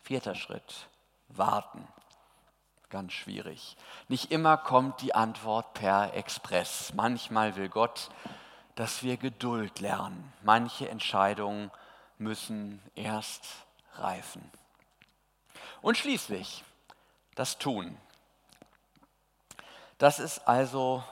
Vierter 0.00 0.34
Schritt, 0.34 0.88
warten. 1.28 1.86
Ganz 2.88 3.12
schwierig. 3.12 3.76
Nicht 4.08 4.32
immer 4.32 4.56
kommt 4.56 5.02
die 5.02 5.14
Antwort 5.14 5.74
per 5.74 6.14
Express. 6.14 6.94
Manchmal 6.94 7.54
will 7.56 7.68
Gott, 7.68 8.08
dass 8.76 9.02
wir 9.02 9.18
Geduld 9.18 9.80
lernen. 9.80 10.32
Manche 10.42 10.88
Entscheidungen 10.88 11.70
müssen 12.18 12.82
erst 12.94 13.46
reifen. 13.94 14.50
Und 15.82 15.96
schließlich 15.96 16.64
das 17.34 17.58
Tun. 17.58 17.96
Das 19.98 20.18
ist 20.18 20.46
also 20.46 21.04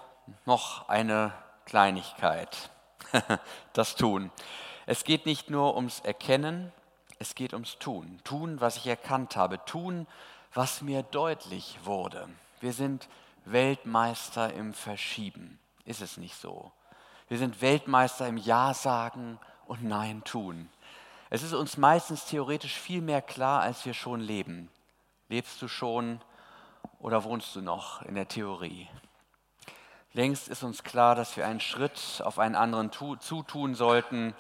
noch 0.47 0.89
eine 0.89 1.33
Kleinigkeit, 1.65 2.71
das 3.73 3.97
Tun. 3.97 4.31
Es 4.87 5.05
geht 5.05 5.27
nicht 5.27 5.49
nur 5.49 5.77
ums 5.77 6.01
Erkennen, 6.01 6.73
es 7.19 7.35
geht 7.35 7.55
ums 7.55 7.79
Tun. 7.79 8.21
Tun, 8.25 8.61
was 8.61 8.77
ich 8.77 8.87
erkannt 8.87 9.37
habe. 9.37 9.65
Tun, 9.65 10.07
was 10.53 10.83
mir 10.83 11.03
deutlich 11.03 11.79
wurde. 11.85 12.29
Wir 12.61 12.73
sind 12.73 13.09
Weltmeister 13.45 14.53
im 14.53 14.75
Verschieben. 14.75 15.59
Ist 15.85 16.01
es 16.01 16.17
nicht 16.17 16.37
so? 16.37 16.73
Wir 17.29 17.39
sind 17.39 17.63
Weltmeister 17.63 18.27
im 18.27 18.37
Ja 18.37 18.75
sagen 18.75 19.39
und 19.67 19.83
Nein 19.83 20.23
tun. 20.25 20.69
Es 21.35 21.43
ist 21.43 21.53
uns 21.53 21.77
meistens 21.77 22.27
theoretisch 22.27 22.79
viel 22.79 23.01
mehr 23.01 23.21
klar, 23.21 23.61
als 23.61 23.85
wir 23.85 23.93
schon 23.93 24.21
leben. 24.21 24.71
Lebst 25.29 25.61
du 25.61 25.67
schon 25.67 26.21
oder 27.01 27.25
wohnst 27.25 27.57
du 27.57 27.61
noch 27.61 28.03
in 28.03 28.15
der 28.15 28.29
Theorie? 28.29 28.87
Längst 30.13 30.47
ist 30.47 30.63
uns 30.63 30.85
klar, 30.85 31.17
dass 31.17 31.37
wir 31.37 31.45
einen 31.45 31.59
Schritt 31.59 32.23
auf 32.25 32.39
einen 32.39 32.55
anderen 32.55 32.93
zutun 32.93 33.75
sollten, 33.75 34.33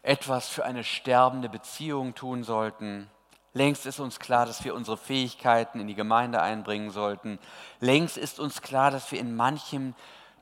etwas 0.00 0.48
für 0.48 0.64
eine 0.64 0.84
sterbende 0.84 1.50
Beziehung 1.50 2.14
tun 2.14 2.44
sollten. 2.44 3.10
Längst 3.52 3.84
ist 3.84 4.00
uns 4.00 4.18
klar, 4.18 4.46
dass 4.46 4.64
wir 4.64 4.74
unsere 4.74 4.96
Fähigkeiten 4.96 5.80
in 5.80 5.86
die 5.86 5.94
Gemeinde 5.94 6.40
einbringen 6.40 6.92
sollten. 6.92 7.38
Längst 7.78 8.16
ist 8.16 8.40
uns 8.40 8.62
klar, 8.62 8.90
dass 8.90 9.12
wir 9.12 9.20
in 9.20 9.36
manchem 9.36 9.94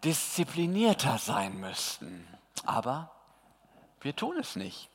disziplinierter 0.05 1.19
sein 1.19 1.59
müssten. 1.59 2.29
Aber 2.65 3.11
wir 4.03 4.15
tun 4.15 4.39
es 4.39 4.55
nicht. 4.55 4.89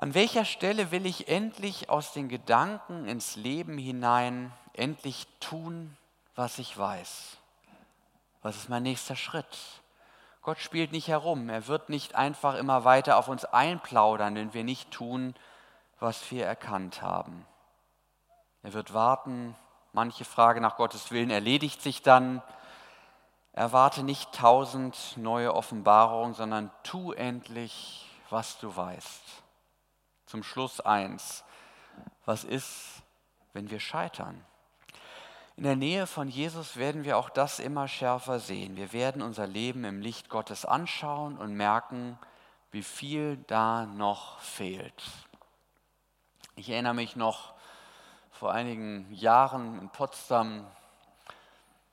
An 0.00 0.14
welcher 0.14 0.44
Stelle 0.44 0.92
will 0.92 1.06
ich 1.06 1.26
endlich 1.26 1.90
aus 1.90 2.12
den 2.12 2.28
Gedanken 2.28 3.04
ins 3.06 3.34
Leben 3.34 3.76
hinein 3.78 4.52
endlich 4.72 5.26
tun, 5.40 5.96
was 6.36 6.60
ich 6.60 6.78
weiß? 6.78 7.36
Was 8.42 8.56
ist 8.56 8.68
mein 8.68 8.84
nächster 8.84 9.16
Schritt? 9.16 9.58
Gott 10.42 10.60
spielt 10.60 10.92
nicht 10.92 11.08
herum. 11.08 11.48
Er 11.48 11.66
wird 11.66 11.88
nicht 11.88 12.14
einfach 12.14 12.54
immer 12.54 12.84
weiter 12.84 13.16
auf 13.16 13.26
uns 13.26 13.44
einplaudern, 13.44 14.36
wenn 14.36 14.54
wir 14.54 14.62
nicht 14.62 14.92
tun, 14.92 15.34
was 15.98 16.30
wir 16.30 16.46
erkannt 16.46 17.02
haben. 17.02 17.44
Er 18.62 18.74
wird 18.74 18.94
warten. 18.94 19.56
Manche 19.92 20.24
Frage 20.24 20.60
nach 20.60 20.76
Gottes 20.76 21.10
Willen 21.10 21.30
erledigt 21.30 21.82
sich 21.82 22.02
dann. 22.02 22.40
Erwarte 23.52 24.04
nicht 24.04 24.32
tausend 24.32 25.16
neue 25.16 25.52
Offenbarungen, 25.52 26.34
sondern 26.34 26.70
tu 26.84 27.10
endlich, 27.10 28.08
was 28.30 28.60
du 28.60 28.76
weißt. 28.76 29.42
Zum 30.28 30.42
Schluss 30.42 30.80
eins. 30.80 31.42
Was 32.26 32.44
ist, 32.44 33.02
wenn 33.54 33.70
wir 33.70 33.80
scheitern? 33.80 34.44
In 35.56 35.62
der 35.64 35.74
Nähe 35.74 36.06
von 36.06 36.28
Jesus 36.28 36.76
werden 36.76 37.04
wir 37.04 37.16
auch 37.16 37.30
das 37.30 37.58
immer 37.58 37.88
schärfer 37.88 38.38
sehen. 38.38 38.76
Wir 38.76 38.92
werden 38.92 39.22
unser 39.22 39.46
Leben 39.46 39.84
im 39.84 40.02
Licht 40.02 40.28
Gottes 40.28 40.66
anschauen 40.66 41.38
und 41.38 41.54
merken, 41.54 42.18
wie 42.72 42.82
viel 42.82 43.38
da 43.46 43.86
noch 43.86 44.38
fehlt. 44.40 45.02
Ich 46.56 46.68
erinnere 46.68 46.92
mich 46.92 47.16
noch 47.16 47.54
vor 48.30 48.52
einigen 48.52 49.10
Jahren 49.10 49.80
in 49.80 49.88
Potsdam, 49.88 50.66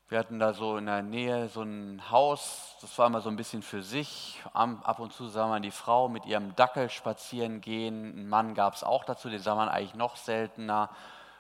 wir 0.08 0.20
hatten 0.20 0.38
da 0.38 0.54
so 0.54 0.78
in 0.78 0.86
der 0.86 1.02
Nähe 1.02 1.50
so 1.50 1.64
ein 1.64 2.00
Haus, 2.12 2.76
das 2.82 2.96
war 3.00 3.08
immer 3.08 3.22
so 3.22 3.30
ein 3.30 3.36
bisschen 3.36 3.64
für 3.64 3.82
sich. 3.82 4.40
Ab 4.54 5.00
und 5.00 5.14
zu 5.14 5.28
sah 5.28 5.48
man 5.48 5.64
die 5.64 5.72
Frau 5.72 6.10
mit 6.10 6.28
ihrem 6.28 6.56
Dackel 6.56 6.92
spazieren 6.92 7.60
gehen. 7.60 8.14
Einen 8.14 8.30
Mann 8.30 8.54
gab 8.54 8.76
es 8.76 8.84
auch 8.84 9.04
dazu, 9.04 9.30
den 9.30 9.42
sah 9.42 9.56
man 9.56 9.68
eigentlich 9.68 9.96
noch 9.96 10.16
seltener. 10.16 10.92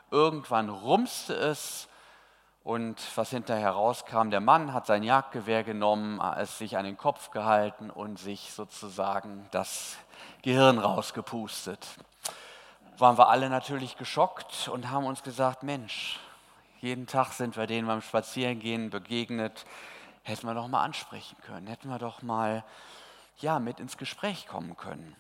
Irgendwann 0.10 0.70
rumste 0.70 1.36
es 1.36 1.88
und 2.64 3.00
was 3.16 3.30
hinterher 3.30 3.70
rauskam, 3.70 4.32
der 4.32 4.42
Mann 4.42 4.74
hat 4.74 4.88
sein 4.88 5.04
Jagdgewehr 5.04 5.64
genommen, 5.64 6.20
es 6.36 6.58
sich 6.58 6.76
an 6.78 6.86
den 6.86 6.98
Kopf 6.98 7.30
gehalten 7.30 7.92
und 7.92 8.18
sich 8.18 8.52
sozusagen 8.52 9.48
das 9.52 9.98
Gehirn 10.42 10.80
rausgepustet. 10.80 11.86
Waren 12.98 13.20
wir 13.20 13.30
alle 13.30 13.52
natürlich 13.52 13.98
geschockt 13.98 14.68
und 14.70 14.90
haben 14.90 15.06
uns 15.06 15.22
gesagt, 15.22 15.62
Mensch, 15.62 16.20
jeden 16.86 17.08
Tag 17.08 17.34
sind 17.34 17.58
wir 17.58 17.68
denen 17.68 17.88
beim 17.88 18.02
Spazierengehen 18.02 18.90
begegnet, 18.90 19.66
hätten 20.24 20.48
wir 20.48 20.54
doch 20.54 20.68
mal 20.68 20.84
ansprechen 20.84 21.36
können, 21.42 21.68
hätten 21.68 21.90
wir 21.90 22.00
doch 22.00 22.22
mal 22.22 22.64
ja, 23.40 23.60
mit 23.60 23.80
ins 23.80 23.98
Gespräch 23.98 24.48
kommen 24.48 24.78
können. 24.78 25.16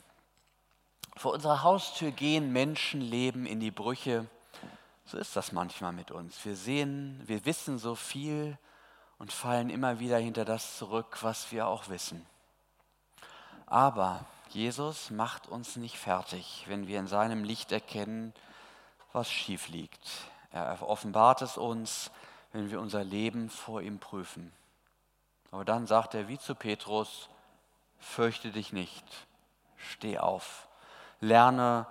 Vor 1.17 1.33
unserer 1.33 1.63
Haustür 1.63 2.11
gehen 2.11 2.53
Menschenleben 2.53 3.45
in 3.45 3.59
die 3.59 3.71
Brüche 3.71 4.27
so 5.05 5.19
ist 5.19 5.35
das 5.35 5.51
manchmal 5.51 5.93
mit 5.93 6.09
uns. 6.09 6.43
Wir 6.45 6.55
sehen, 6.55 7.21
wir 7.25 7.45
wissen 7.45 7.77
so 7.77 7.93
viel 7.93 8.57
und 9.19 9.31
fallen 9.31 9.69
immer 9.69 9.99
wieder 9.99 10.17
hinter 10.17 10.45
das 10.45 10.77
zurück, 10.77 11.19
was 11.21 11.51
wir 11.51 11.67
auch 11.67 11.89
wissen. 11.89 12.25
Aber 13.67 14.25
Jesus 14.49 15.11
macht 15.11 15.47
uns 15.47 15.75
nicht 15.75 15.97
fertig, 15.97 16.65
wenn 16.67 16.87
wir 16.87 16.99
in 16.99 17.07
seinem 17.07 17.43
Licht 17.43 17.71
erkennen, 17.71 18.33
was 19.13 19.31
schief 19.31 19.67
liegt. 19.67 20.09
Er 20.55 20.87
offenbart 20.87 21.41
es 21.41 21.57
uns, 21.57 22.11
wenn 22.53 22.71
wir 22.71 22.79
unser 22.79 23.03
Leben 23.03 23.49
vor 23.49 23.81
ihm 23.81 23.99
prüfen. 23.99 24.53
Aber 25.51 25.65
dann 25.65 25.85
sagt 25.85 26.13
er 26.13 26.29
wie 26.29 26.39
zu 26.39 26.55
Petrus, 26.55 27.29
fürchte 27.99 28.51
dich 28.51 28.71
nicht, 28.71 29.05
steh 29.75 30.17
auf, 30.17 30.69
lerne 31.19 31.87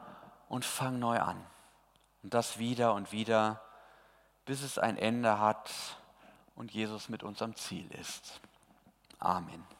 und 0.49 0.65
fang 0.65 0.99
neu 0.99 1.21
an. 1.21 1.45
Und 2.23 2.33
das 2.33 2.59
wieder 2.59 2.95
und 2.95 3.13
wieder, 3.13 3.61
bis 4.47 4.63
es 4.63 4.79
ein 4.79 4.97
Ende 4.97 5.39
hat 5.39 5.71
und 6.55 6.73
Jesus 6.73 7.11
mit 7.11 7.23
uns 7.23 7.43
am 7.43 7.55
Ziel 7.57 7.91
ist. 7.93 8.41
Amen. 9.19 9.74